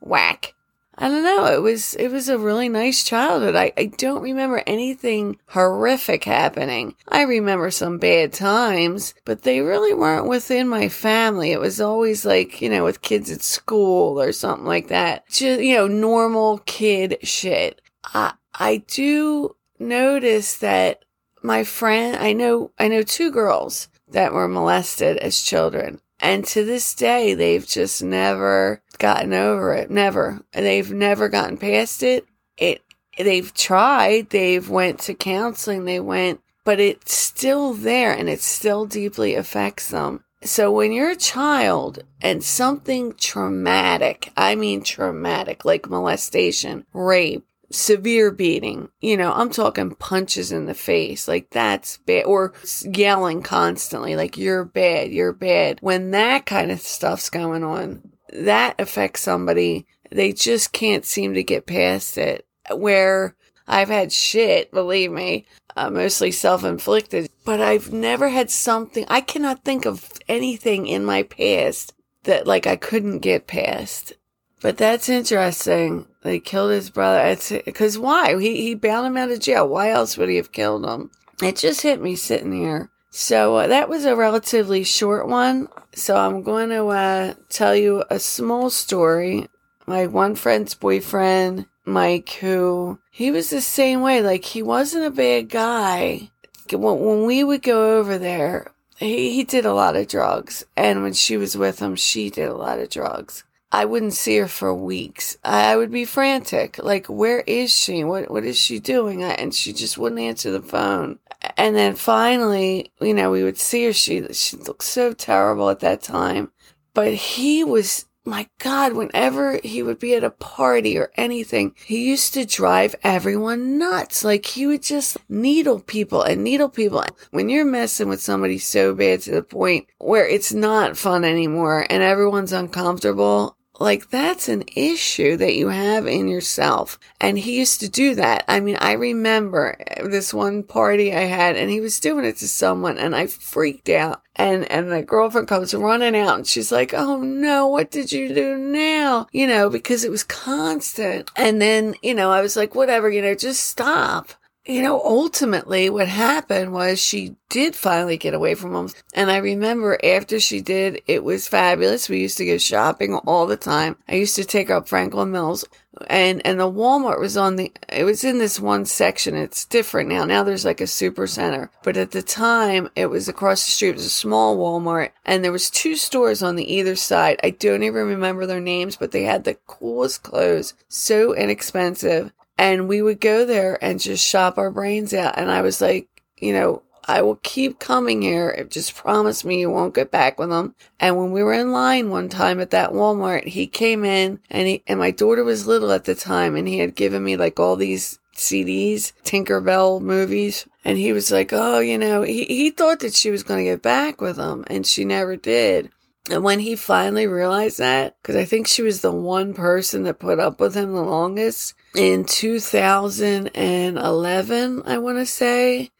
whack. 0.00 0.54
I 1.00 1.08
don't 1.08 1.22
know. 1.22 1.46
It 1.46 1.62
was 1.62 1.94
it 1.94 2.08
was 2.08 2.28
a 2.28 2.38
really 2.38 2.68
nice 2.68 3.04
childhood. 3.04 3.54
I, 3.54 3.72
I 3.76 3.84
don't 3.84 4.20
remember 4.20 4.64
anything 4.66 5.38
horrific 5.46 6.24
happening. 6.24 6.96
I 7.06 7.22
remember 7.22 7.70
some 7.70 7.98
bad 7.98 8.32
times, 8.32 9.14
but 9.24 9.42
they 9.42 9.60
really 9.60 9.94
weren't 9.94 10.26
within 10.26 10.66
my 10.66 10.88
family. 10.88 11.52
It 11.52 11.60
was 11.60 11.80
always 11.80 12.24
like, 12.24 12.60
you 12.60 12.68
know, 12.68 12.82
with 12.82 13.00
kids 13.00 13.30
at 13.30 13.42
school 13.42 14.20
or 14.20 14.32
something 14.32 14.66
like 14.66 14.88
that. 14.88 15.28
Just, 15.28 15.60
you 15.60 15.76
know, 15.76 15.86
normal 15.86 16.58
kid 16.66 17.18
shit. 17.22 17.80
I 18.02 18.32
I 18.52 18.78
do 18.88 19.54
notice 19.78 20.56
that 20.56 21.04
my 21.44 21.62
friend 21.62 22.16
I 22.16 22.32
know 22.32 22.72
I 22.76 22.88
know 22.88 23.02
two 23.02 23.30
girls 23.30 23.88
that 24.08 24.32
were 24.32 24.48
molested 24.48 25.16
as 25.18 25.40
children. 25.40 26.00
And 26.20 26.44
to 26.46 26.64
this 26.64 26.94
day, 26.94 27.34
they've 27.34 27.66
just 27.66 28.02
never 28.02 28.82
gotten 28.98 29.32
over 29.32 29.72
it. 29.74 29.90
Never. 29.90 30.40
They've 30.52 30.90
never 30.90 31.28
gotten 31.28 31.56
past 31.56 32.02
it. 32.02 32.26
It, 32.56 32.82
they've 33.16 33.52
tried. 33.54 34.30
They've 34.30 34.68
went 34.68 35.00
to 35.00 35.14
counseling. 35.14 35.84
They 35.84 36.00
went, 36.00 36.40
but 36.64 36.80
it's 36.80 37.14
still 37.14 37.72
there 37.72 38.12
and 38.12 38.28
it 38.28 38.40
still 38.40 38.84
deeply 38.86 39.34
affects 39.34 39.88
them. 39.88 40.24
So 40.42 40.70
when 40.70 40.92
you're 40.92 41.10
a 41.10 41.16
child 41.16 42.00
and 42.20 42.44
something 42.44 43.14
traumatic, 43.14 44.30
I 44.36 44.54
mean 44.54 44.82
traumatic, 44.82 45.64
like 45.64 45.90
molestation, 45.90 46.86
rape, 46.92 47.47
severe 47.70 48.30
beating. 48.30 48.88
You 49.00 49.16
know, 49.16 49.32
I'm 49.32 49.50
talking 49.50 49.94
punches 49.94 50.52
in 50.52 50.66
the 50.66 50.74
face. 50.74 51.28
Like 51.28 51.50
that's 51.50 51.98
bad. 51.98 52.24
Or 52.24 52.54
yelling 52.82 53.42
constantly, 53.42 54.16
like 54.16 54.36
you're 54.36 54.64
bad, 54.64 55.12
you're 55.12 55.32
bad. 55.32 55.78
When 55.80 56.10
that 56.12 56.46
kind 56.46 56.70
of 56.70 56.80
stuff's 56.80 57.30
going 57.30 57.64
on, 57.64 58.02
that 58.32 58.80
affects 58.80 59.22
somebody. 59.22 59.86
They 60.10 60.32
just 60.32 60.72
can't 60.72 61.04
seem 61.04 61.34
to 61.34 61.42
get 61.42 61.66
past 61.66 62.16
it. 62.18 62.46
Where 62.74 63.34
I've 63.66 63.88
had 63.88 64.12
shit, 64.12 64.70
believe 64.70 65.12
me, 65.12 65.46
uh, 65.76 65.90
mostly 65.90 66.32
self 66.32 66.64
inflicted, 66.64 67.30
but 67.44 67.60
I've 67.60 67.92
never 67.92 68.28
had 68.28 68.50
something, 68.50 69.04
I 69.08 69.20
cannot 69.20 69.64
think 69.64 69.86
of 69.86 70.10
anything 70.28 70.86
in 70.86 71.04
my 71.04 71.22
past 71.22 71.94
that 72.24 72.46
like 72.46 72.66
I 72.66 72.76
couldn't 72.76 73.20
get 73.20 73.46
past. 73.46 74.14
But 74.60 74.76
that's 74.76 75.08
interesting. 75.08 76.06
They 76.22 76.40
killed 76.40 76.72
his 76.72 76.90
brother. 76.90 77.36
Because 77.64 77.98
why? 77.98 78.38
He 78.40 78.62
he 78.62 78.74
bailed 78.74 79.06
him 79.06 79.16
out 79.16 79.30
of 79.30 79.40
jail. 79.40 79.68
Why 79.68 79.90
else 79.90 80.16
would 80.16 80.28
he 80.28 80.36
have 80.36 80.52
killed 80.52 80.84
him? 80.84 81.10
It 81.42 81.56
just 81.56 81.82
hit 81.82 82.00
me 82.00 82.16
sitting 82.16 82.52
here. 82.52 82.90
So 83.10 83.56
uh, 83.56 83.66
that 83.68 83.88
was 83.88 84.04
a 84.04 84.16
relatively 84.16 84.84
short 84.84 85.28
one. 85.28 85.68
So 85.94 86.16
I'm 86.16 86.42
going 86.42 86.70
to 86.70 86.86
uh, 86.86 87.34
tell 87.48 87.74
you 87.74 88.04
a 88.10 88.18
small 88.18 88.70
story. 88.70 89.48
My 89.86 90.06
one 90.06 90.34
friend's 90.34 90.74
boyfriend, 90.74 91.66
Mike, 91.86 92.28
who 92.40 92.98
he 93.10 93.30
was 93.30 93.50
the 93.50 93.60
same 93.60 94.02
way. 94.02 94.22
Like 94.22 94.44
he 94.44 94.62
wasn't 94.62 95.06
a 95.06 95.10
bad 95.10 95.48
guy. 95.48 96.30
When, 96.70 97.00
when 97.00 97.24
we 97.24 97.42
would 97.42 97.62
go 97.62 97.98
over 97.98 98.18
there, 98.18 98.72
he, 98.98 99.32
he 99.32 99.44
did 99.44 99.64
a 99.64 99.72
lot 99.72 99.96
of 99.96 100.08
drugs. 100.08 100.64
And 100.76 101.02
when 101.02 101.14
she 101.14 101.36
was 101.36 101.56
with 101.56 101.78
him, 101.78 101.96
she 101.96 102.28
did 102.28 102.48
a 102.48 102.54
lot 102.54 102.78
of 102.78 102.90
drugs. 102.90 103.44
I 103.70 103.84
wouldn't 103.84 104.14
see 104.14 104.38
her 104.38 104.48
for 104.48 104.74
weeks. 104.74 105.36
I 105.44 105.76
would 105.76 105.90
be 105.90 106.06
frantic. 106.06 106.78
Like, 106.78 107.06
where 107.06 107.40
is 107.40 107.70
she? 107.74 108.02
What, 108.02 108.30
what 108.30 108.44
is 108.44 108.56
she 108.56 108.78
doing? 108.78 109.22
And 109.22 109.54
she 109.54 109.74
just 109.74 109.98
wouldn't 109.98 110.20
answer 110.20 110.50
the 110.50 110.62
phone. 110.62 111.18
And 111.56 111.76
then 111.76 111.94
finally, 111.94 112.92
you 113.00 113.12
know, 113.12 113.30
we 113.30 113.44
would 113.44 113.58
see 113.58 113.84
her. 113.84 113.92
She, 113.92 114.26
she 114.32 114.56
looked 114.56 114.84
so 114.84 115.12
terrible 115.12 115.68
at 115.68 115.80
that 115.80 116.02
time. 116.02 116.50
But 116.94 117.12
he 117.12 117.62
was, 117.62 118.06
my 118.24 118.48
God, 118.58 118.94
whenever 118.94 119.60
he 119.62 119.82
would 119.82 119.98
be 119.98 120.14
at 120.14 120.24
a 120.24 120.30
party 120.30 120.98
or 120.98 121.12
anything, 121.16 121.74
he 121.84 122.08
used 122.08 122.32
to 122.34 122.46
drive 122.46 122.94
everyone 123.04 123.78
nuts. 123.78 124.24
Like 124.24 124.46
he 124.46 124.66
would 124.66 124.82
just 124.82 125.18
needle 125.28 125.78
people 125.78 126.22
and 126.22 126.42
needle 126.42 126.70
people. 126.70 127.04
When 127.32 127.50
you're 127.50 127.66
messing 127.66 128.08
with 128.08 128.22
somebody 128.22 128.56
so 128.56 128.94
bad 128.94 129.20
to 129.22 129.30
the 129.32 129.42
point 129.42 129.88
where 129.98 130.26
it's 130.26 130.54
not 130.54 130.96
fun 130.96 131.22
anymore 131.22 131.86
and 131.90 132.02
everyone's 132.02 132.52
uncomfortable, 132.52 133.56
like 133.78 134.10
that's 134.10 134.48
an 134.48 134.64
issue 134.74 135.36
that 135.36 135.54
you 135.54 135.68
have 135.68 136.06
in 136.06 136.28
yourself. 136.28 136.98
And 137.20 137.38
he 137.38 137.58
used 137.58 137.80
to 137.80 137.88
do 137.88 138.14
that. 138.16 138.44
I 138.48 138.60
mean, 138.60 138.76
I 138.80 138.92
remember 138.92 139.76
eh, 139.86 140.06
this 140.08 140.34
one 140.34 140.62
party 140.62 141.14
I 141.14 141.22
had 141.22 141.56
and 141.56 141.70
he 141.70 141.80
was 141.80 142.00
doing 142.00 142.24
it 142.24 142.36
to 142.38 142.48
someone 142.48 142.98
and 142.98 143.14
I 143.14 143.26
freaked 143.26 143.88
out. 143.88 144.22
And, 144.36 144.70
and 144.70 144.90
the 144.90 145.02
girlfriend 145.02 145.48
comes 145.48 145.74
running 145.74 146.16
out 146.16 146.36
and 146.36 146.46
she's 146.46 146.70
like, 146.70 146.94
Oh 146.94 147.18
no, 147.18 147.66
what 147.66 147.90
did 147.90 148.12
you 148.12 148.32
do 148.34 148.56
now? 148.56 149.26
You 149.32 149.46
know, 149.46 149.68
because 149.68 150.04
it 150.04 150.10
was 150.10 150.24
constant. 150.24 151.30
And 151.36 151.60
then, 151.60 151.94
you 152.02 152.14
know, 152.14 152.30
I 152.30 152.40
was 152.40 152.56
like, 152.56 152.74
whatever, 152.74 153.10
you 153.10 153.22
know, 153.22 153.34
just 153.34 153.64
stop 153.64 154.32
you 154.68 154.82
know, 154.82 155.00
ultimately 155.02 155.88
what 155.88 156.08
happened 156.08 156.74
was 156.74 157.00
she 157.00 157.34
did 157.48 157.74
finally 157.74 158.18
get 158.18 158.34
away 158.34 158.54
from 158.54 158.74
him. 158.74 158.90
And 159.14 159.30
I 159.30 159.38
remember 159.38 159.98
after 160.04 160.38
she 160.38 160.60
did, 160.60 161.00
it 161.06 161.24
was 161.24 161.48
fabulous. 161.48 162.10
We 162.10 162.20
used 162.20 162.36
to 162.36 162.44
go 162.44 162.58
shopping 162.58 163.14
all 163.14 163.46
the 163.46 163.56
time. 163.56 163.96
I 164.06 164.16
used 164.16 164.36
to 164.36 164.44
take 164.44 164.68
up 164.68 164.86
Franklin 164.86 165.30
Mills 165.30 165.64
and, 166.08 166.46
and 166.46 166.60
the 166.60 166.70
Walmart 166.70 167.18
was 167.18 167.38
on 167.38 167.56
the, 167.56 167.72
it 167.88 168.04
was 168.04 168.24
in 168.24 168.38
this 168.38 168.60
one 168.60 168.84
section. 168.84 169.34
It's 169.34 169.64
different 169.64 170.10
now. 170.10 170.24
Now 170.24 170.42
there's 170.42 170.66
like 170.66 170.82
a 170.82 170.86
super 170.86 171.26
center, 171.26 171.70
but 171.82 171.96
at 171.96 172.10
the 172.10 172.22
time 172.22 172.90
it 172.94 173.06
was 173.06 173.26
across 173.26 173.64
the 173.64 173.70
street. 173.70 173.90
It 173.90 173.94
was 173.94 174.04
a 174.04 174.10
small 174.10 174.58
Walmart 174.58 175.12
and 175.24 175.42
there 175.42 175.50
was 175.50 175.70
two 175.70 175.96
stores 175.96 176.42
on 176.42 176.56
the 176.56 176.70
either 176.70 176.94
side. 176.94 177.40
I 177.42 177.50
don't 177.50 177.84
even 177.84 178.06
remember 178.06 178.44
their 178.44 178.60
names, 178.60 178.96
but 178.96 179.12
they 179.12 179.22
had 179.22 179.44
the 179.44 179.56
coolest 179.66 180.22
clothes. 180.22 180.74
So 180.88 181.34
inexpensive 181.34 182.32
and 182.58 182.88
we 182.88 183.00
would 183.00 183.20
go 183.20 183.46
there 183.46 183.82
and 183.82 184.00
just 184.00 184.26
shop 184.26 184.58
our 184.58 184.70
brains 184.70 185.14
out. 185.14 185.38
And 185.38 185.50
I 185.50 185.62
was 185.62 185.80
like, 185.80 186.08
you 186.36 186.52
know, 186.52 186.82
I 187.04 187.22
will 187.22 187.36
keep 187.36 187.78
coming 187.78 188.20
here. 188.20 188.50
If 188.50 188.68
just 188.68 188.94
promise 188.94 189.44
me 189.44 189.60
you 189.60 189.70
won't 189.70 189.94
get 189.94 190.10
back 190.10 190.38
with 190.38 190.50
them. 190.50 190.74
And 191.00 191.16
when 191.16 191.30
we 191.30 191.42
were 191.42 191.54
in 191.54 191.72
line 191.72 192.10
one 192.10 192.28
time 192.28 192.60
at 192.60 192.70
that 192.70 192.90
Walmart, 192.90 193.46
he 193.46 193.66
came 193.66 194.04
in 194.04 194.40
and 194.50 194.68
he, 194.68 194.82
and 194.86 194.98
my 194.98 195.12
daughter 195.12 195.42
was 195.42 195.66
little 195.66 195.92
at 195.92 196.04
the 196.04 196.14
time 196.14 196.56
and 196.56 196.68
he 196.68 196.78
had 196.78 196.94
given 196.94 197.24
me 197.24 197.36
like 197.36 197.58
all 197.58 197.76
these 197.76 198.18
CDs, 198.34 199.12
Tinkerbell 199.24 200.02
movies. 200.02 200.66
And 200.84 200.98
he 200.98 201.12
was 201.12 201.30
like, 201.30 201.52
oh, 201.52 201.78
you 201.78 201.96
know, 201.96 202.22
he, 202.22 202.44
he 202.44 202.70
thought 202.70 203.00
that 203.00 203.14
she 203.14 203.30
was 203.30 203.42
going 203.42 203.64
to 203.64 203.70
get 203.70 203.82
back 203.82 204.20
with 204.20 204.36
him 204.36 204.64
and 204.66 204.86
she 204.86 205.04
never 205.04 205.36
did. 205.36 205.90
And 206.30 206.42
when 206.42 206.60
he 206.60 206.76
finally 206.76 207.26
realized 207.26 207.78
that, 207.78 208.16
because 208.20 208.36
I 208.36 208.44
think 208.44 208.66
she 208.66 208.82
was 208.82 209.00
the 209.00 209.12
one 209.12 209.54
person 209.54 210.02
that 210.02 210.18
put 210.18 210.38
up 210.38 210.60
with 210.60 210.74
him 210.74 210.92
the 210.92 211.00
longest, 211.02 211.72
in 211.94 212.24
2011, 212.24 214.82
I 214.84 214.98
want 214.98 215.18
to 215.18 215.26
say, 215.26 215.90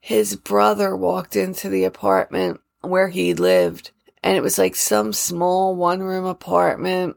his 0.00 0.36
brother 0.36 0.96
walked 0.96 1.36
into 1.36 1.68
the 1.68 1.84
apartment 1.84 2.60
where 2.80 3.08
he 3.08 3.34
lived. 3.34 3.90
And 4.22 4.36
it 4.36 4.42
was 4.42 4.58
like 4.58 4.76
some 4.76 5.12
small 5.12 5.74
one 5.74 6.00
room 6.00 6.24
apartment 6.24 7.16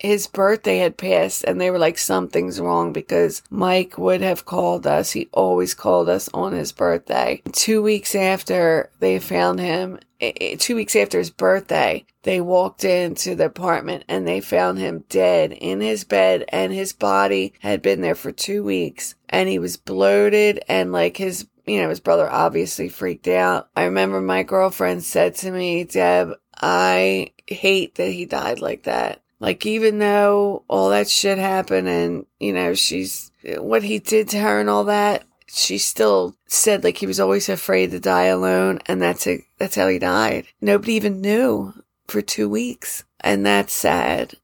his 0.00 0.26
birthday 0.26 0.78
had 0.78 0.96
passed 0.96 1.44
and 1.44 1.60
they 1.60 1.70
were 1.70 1.78
like, 1.78 1.98
something's 1.98 2.60
wrong 2.60 2.92
because 2.92 3.42
Mike 3.50 3.98
would 3.98 4.22
have 4.22 4.44
called 4.44 4.86
us. 4.86 5.12
He 5.12 5.28
always 5.32 5.74
called 5.74 6.08
us 6.08 6.28
on 6.32 6.52
his 6.52 6.72
birthday. 6.72 7.42
Two 7.52 7.82
weeks 7.82 8.14
after 8.14 8.90
they 9.00 9.18
found 9.18 9.60
him, 9.60 9.98
Eh, 10.24 10.32
eh, 10.40 10.56
two 10.58 10.74
weeks 10.74 10.96
after 10.96 11.18
his 11.18 11.28
birthday, 11.28 12.04
they 12.22 12.40
walked 12.40 12.82
into 12.82 13.34
the 13.34 13.44
apartment 13.44 14.04
and 14.08 14.26
they 14.26 14.40
found 14.40 14.78
him 14.78 15.04
dead 15.10 15.52
in 15.52 15.82
his 15.82 16.04
bed 16.04 16.46
and 16.48 16.72
his 16.72 16.94
body 16.94 17.52
had 17.60 17.82
been 17.82 18.00
there 18.00 18.14
for 18.14 18.32
two 18.32 18.64
weeks 18.64 19.16
and 19.28 19.50
he 19.50 19.58
was 19.58 19.76
bloated 19.76 20.64
and 20.66 20.92
like 20.92 21.18
his 21.18 21.46
you 21.66 21.80
know, 21.80 21.88
his 21.88 22.00
brother 22.00 22.30
obviously 22.30 22.88
freaked 22.88 23.28
out. 23.28 23.68
I 23.74 23.84
remember 23.84 24.20
my 24.20 24.42
girlfriend 24.42 25.02
said 25.02 25.34
to 25.36 25.50
me, 25.50 25.84
Deb, 25.84 26.34
I 26.54 27.32
hate 27.46 27.94
that 27.94 28.10
he 28.10 28.26
died 28.26 28.60
like 28.60 28.82
that. 28.82 29.22
Like, 29.40 29.64
even 29.66 29.98
though 29.98 30.64
all 30.68 30.90
that 30.90 31.08
shit 31.08 31.38
happened 31.38 31.88
and, 31.88 32.26
you 32.38 32.52
know, 32.52 32.74
she's, 32.74 33.30
eh, 33.44 33.56
what 33.56 33.82
he 33.82 33.98
did 33.98 34.28
to 34.30 34.38
her 34.38 34.60
and 34.60 34.68
all 34.68 34.84
that, 34.84 35.24
she 35.54 35.78
still 35.78 36.36
said 36.46 36.84
like 36.84 36.98
he 36.98 37.06
was 37.06 37.20
always 37.20 37.48
afraid 37.48 37.90
to 37.90 38.00
die 38.00 38.24
alone 38.24 38.80
and 38.86 39.00
that's 39.00 39.26
it. 39.26 39.42
That's 39.58 39.76
how 39.76 39.88
he 39.88 39.98
died. 39.98 40.46
Nobody 40.60 40.94
even 40.94 41.20
knew 41.20 41.74
for 42.06 42.22
two 42.22 42.48
weeks. 42.48 43.04
And 43.20 43.44
that's 43.44 43.72
sad. 43.72 44.34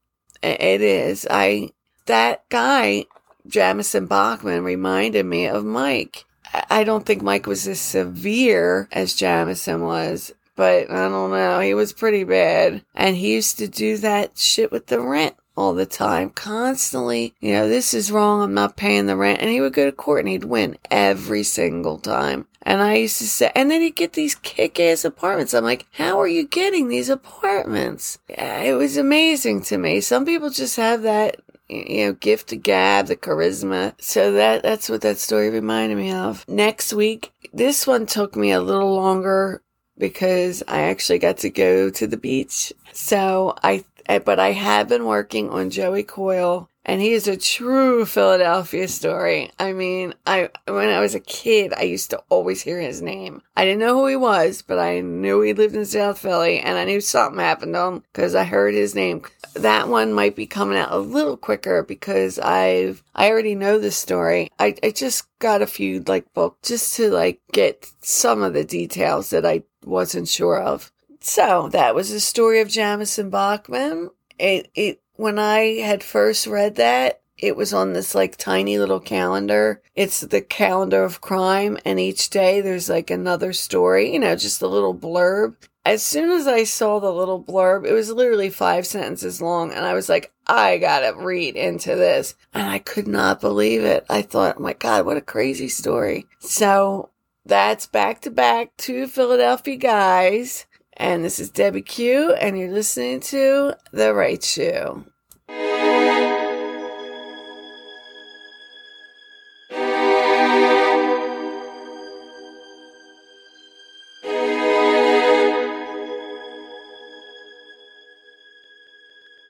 It 0.41 0.81
is. 0.81 1.27
I, 1.29 1.69
that 2.07 2.47
guy, 2.49 3.05
Jamison 3.47 4.07
Bachman 4.07 4.63
reminded 4.63 5.25
me 5.25 5.47
of 5.47 5.63
Mike. 5.63 6.25
I 6.69 6.83
don't 6.83 7.05
think 7.05 7.21
Mike 7.21 7.45
was 7.45 7.67
as 7.67 7.79
severe 7.79 8.89
as 8.91 9.13
Jamison 9.13 9.81
was, 9.81 10.33
but 10.55 10.89
I 10.89 11.07
don't 11.07 11.31
know. 11.31 11.59
He 11.59 11.73
was 11.73 11.93
pretty 11.93 12.23
bad. 12.23 12.83
And 12.95 13.15
he 13.15 13.35
used 13.35 13.59
to 13.59 13.67
do 13.67 13.97
that 13.97 14.37
shit 14.37 14.71
with 14.71 14.87
the 14.87 14.99
rent 14.99 15.35
all 15.61 15.73
the 15.73 15.85
time, 15.85 16.31
constantly. 16.31 17.35
You 17.39 17.53
know, 17.53 17.69
this 17.69 17.93
is 17.93 18.11
wrong. 18.11 18.41
I'm 18.41 18.53
not 18.53 18.75
paying 18.75 19.05
the 19.05 19.15
rent. 19.15 19.41
And 19.41 19.49
he 19.49 19.61
would 19.61 19.73
go 19.73 19.85
to 19.85 19.91
court 19.91 20.21
and 20.21 20.29
he'd 20.29 20.43
win 20.43 20.77
every 20.89 21.43
single 21.43 21.99
time. 21.99 22.47
And 22.63 22.81
I 22.81 22.95
used 22.95 23.17
to 23.19 23.27
say, 23.27 23.51
and 23.55 23.71
then 23.71 23.81
he'd 23.81 23.95
get 23.95 24.13
these 24.13 24.35
kick 24.35 24.79
ass 24.79 25.05
apartments. 25.05 25.53
I'm 25.53 25.63
like, 25.63 25.85
how 25.91 26.19
are 26.19 26.27
you 26.27 26.47
getting 26.47 26.87
these 26.87 27.09
apartments? 27.09 28.19
It 28.27 28.77
was 28.77 28.97
amazing 28.97 29.61
to 29.63 29.77
me. 29.77 30.01
Some 30.01 30.25
people 30.25 30.49
just 30.49 30.75
have 30.77 31.03
that, 31.03 31.37
you 31.69 32.05
know, 32.05 32.13
gift 32.13 32.49
to 32.49 32.55
gab, 32.55 33.07
the 33.07 33.15
charisma. 33.15 33.93
So 34.01 34.33
that, 34.33 34.63
that's 34.63 34.89
what 34.89 35.01
that 35.01 35.17
story 35.17 35.49
reminded 35.49 35.97
me 35.97 36.11
of. 36.11 36.47
Next 36.47 36.93
week, 36.93 37.31
this 37.53 37.87
one 37.87 38.05
took 38.05 38.35
me 38.35 38.51
a 38.51 38.61
little 38.61 38.93
longer 38.93 39.63
because 39.97 40.63
I 40.67 40.81
actually 40.81 41.19
got 41.19 41.37
to 41.37 41.49
go 41.49 41.89
to 41.91 42.07
the 42.07 42.17
beach. 42.17 42.73
So 42.91 43.55
I, 43.63 43.85
Eh, 44.07 44.19
but 44.19 44.39
I 44.39 44.51
have 44.51 44.89
been 44.89 45.05
working 45.05 45.49
on 45.49 45.69
Joey 45.69 46.03
Coyle 46.03 46.69
and 46.85 47.01
he 47.01 47.11
is 47.11 47.27
a 47.27 47.37
true 47.37 48.05
Philadelphia 48.05 48.87
story. 48.87 49.51
I 49.59 49.73
mean, 49.73 50.13
I 50.25 50.49
when 50.67 50.89
I 50.89 50.99
was 50.99 51.13
a 51.13 51.19
kid, 51.19 51.73
I 51.77 51.83
used 51.83 52.09
to 52.09 52.23
always 52.29 52.61
hear 52.61 52.79
his 52.79 53.01
name. 53.01 53.41
I 53.55 53.65
didn't 53.65 53.79
know 53.79 53.95
who 53.95 54.07
he 54.07 54.15
was, 54.15 54.61
but 54.61 54.79
I 54.79 55.01
knew 55.01 55.41
he 55.41 55.53
lived 55.53 55.75
in 55.75 55.85
South 55.85 56.19
Philly, 56.19 56.59
and 56.59 56.77
I 56.77 56.85
knew 56.85 57.01
something 57.01 57.39
happened 57.39 57.75
to 57.75 57.81
him 57.81 58.03
because 58.11 58.33
I 58.33 58.43
heard 58.43 58.73
his 58.73 58.95
name. 58.95 59.21
That 59.53 59.89
one 59.89 60.13
might 60.13 60.35
be 60.35 60.47
coming 60.47 60.77
out 60.77 60.91
a 60.91 60.97
little 60.97 61.37
quicker 61.37 61.83
because 61.83 62.39
I've 62.39 63.03
I 63.13 63.29
already 63.29 63.55
know 63.55 63.77
the 63.77 63.91
story. 63.91 64.49
I 64.57 64.75
I 64.83 64.91
just 64.91 65.27
got 65.39 65.61
a 65.61 65.67
few 65.67 66.01
like 66.01 66.33
books 66.33 66.69
just 66.69 66.95
to 66.95 67.11
like 67.11 67.41
get 67.51 67.91
some 68.01 68.41
of 68.41 68.53
the 68.53 68.63
details 68.63 69.29
that 69.29 69.45
I 69.45 69.63
wasn't 69.85 70.27
sure 70.27 70.59
of. 70.59 70.91
So 71.21 71.69
that 71.71 71.95
was 71.95 72.11
the 72.11 72.19
story 72.19 72.59
of 72.59 72.67
Jamison 72.67 73.29
Bachman. 73.29 74.09
It 74.39 74.69
it 74.73 75.01
when 75.15 75.37
I 75.37 75.79
had 75.81 76.03
first 76.03 76.47
read 76.47 76.75
that, 76.75 77.21
it 77.37 77.55
was 77.55 77.73
on 77.73 77.93
this 77.93 78.15
like 78.15 78.37
tiny 78.37 78.77
little 78.77 78.99
calendar. 78.99 79.81
It's 79.95 80.21
the 80.21 80.41
calendar 80.41 81.03
of 81.03 81.21
crime, 81.21 81.77
and 81.85 81.99
each 81.99 82.29
day 82.31 82.59
there's 82.61 82.89
like 82.89 83.11
another 83.11 83.53
story, 83.53 84.11
you 84.11 84.19
know, 84.19 84.35
just 84.35 84.61
a 84.61 84.67
little 84.67 84.95
blurb. 84.95 85.55
As 85.83 86.03
soon 86.03 86.29
as 86.31 86.47
I 86.47 86.63
saw 86.63 86.99
the 86.99 87.11
little 87.11 87.43
blurb, 87.43 87.87
it 87.87 87.93
was 87.93 88.11
literally 88.11 88.49
five 88.49 88.85
sentences 88.85 89.41
long, 89.41 89.71
and 89.71 89.85
I 89.85 89.93
was 89.93 90.09
like, 90.09 90.31
I 90.47 90.79
gotta 90.79 91.15
read 91.15 91.55
into 91.55 91.95
this. 91.95 92.35
And 92.53 92.67
I 92.67 92.79
could 92.79 93.07
not 93.07 93.41
believe 93.41 93.83
it. 93.83 94.05
I 94.09 94.21
thought, 94.23 94.55
oh 94.57 94.61
my 94.61 94.73
God, 94.73 95.05
what 95.05 95.17
a 95.17 95.21
crazy 95.21 95.67
story. 95.67 96.27
So 96.39 97.09
that's 97.45 97.87
back 97.87 98.21
to 98.21 98.31
back 98.31 98.77
two 98.77 99.07
Philadelphia 99.07 99.75
guys. 99.75 100.65
And 101.01 101.25
this 101.25 101.39
is 101.39 101.49
Debbie 101.49 101.81
Q, 101.81 102.31
and 102.33 102.55
you're 102.55 102.69
listening 102.69 103.21
to 103.21 103.73
The 103.91 104.13
Right 104.13 104.43
Shoe. 104.43 105.03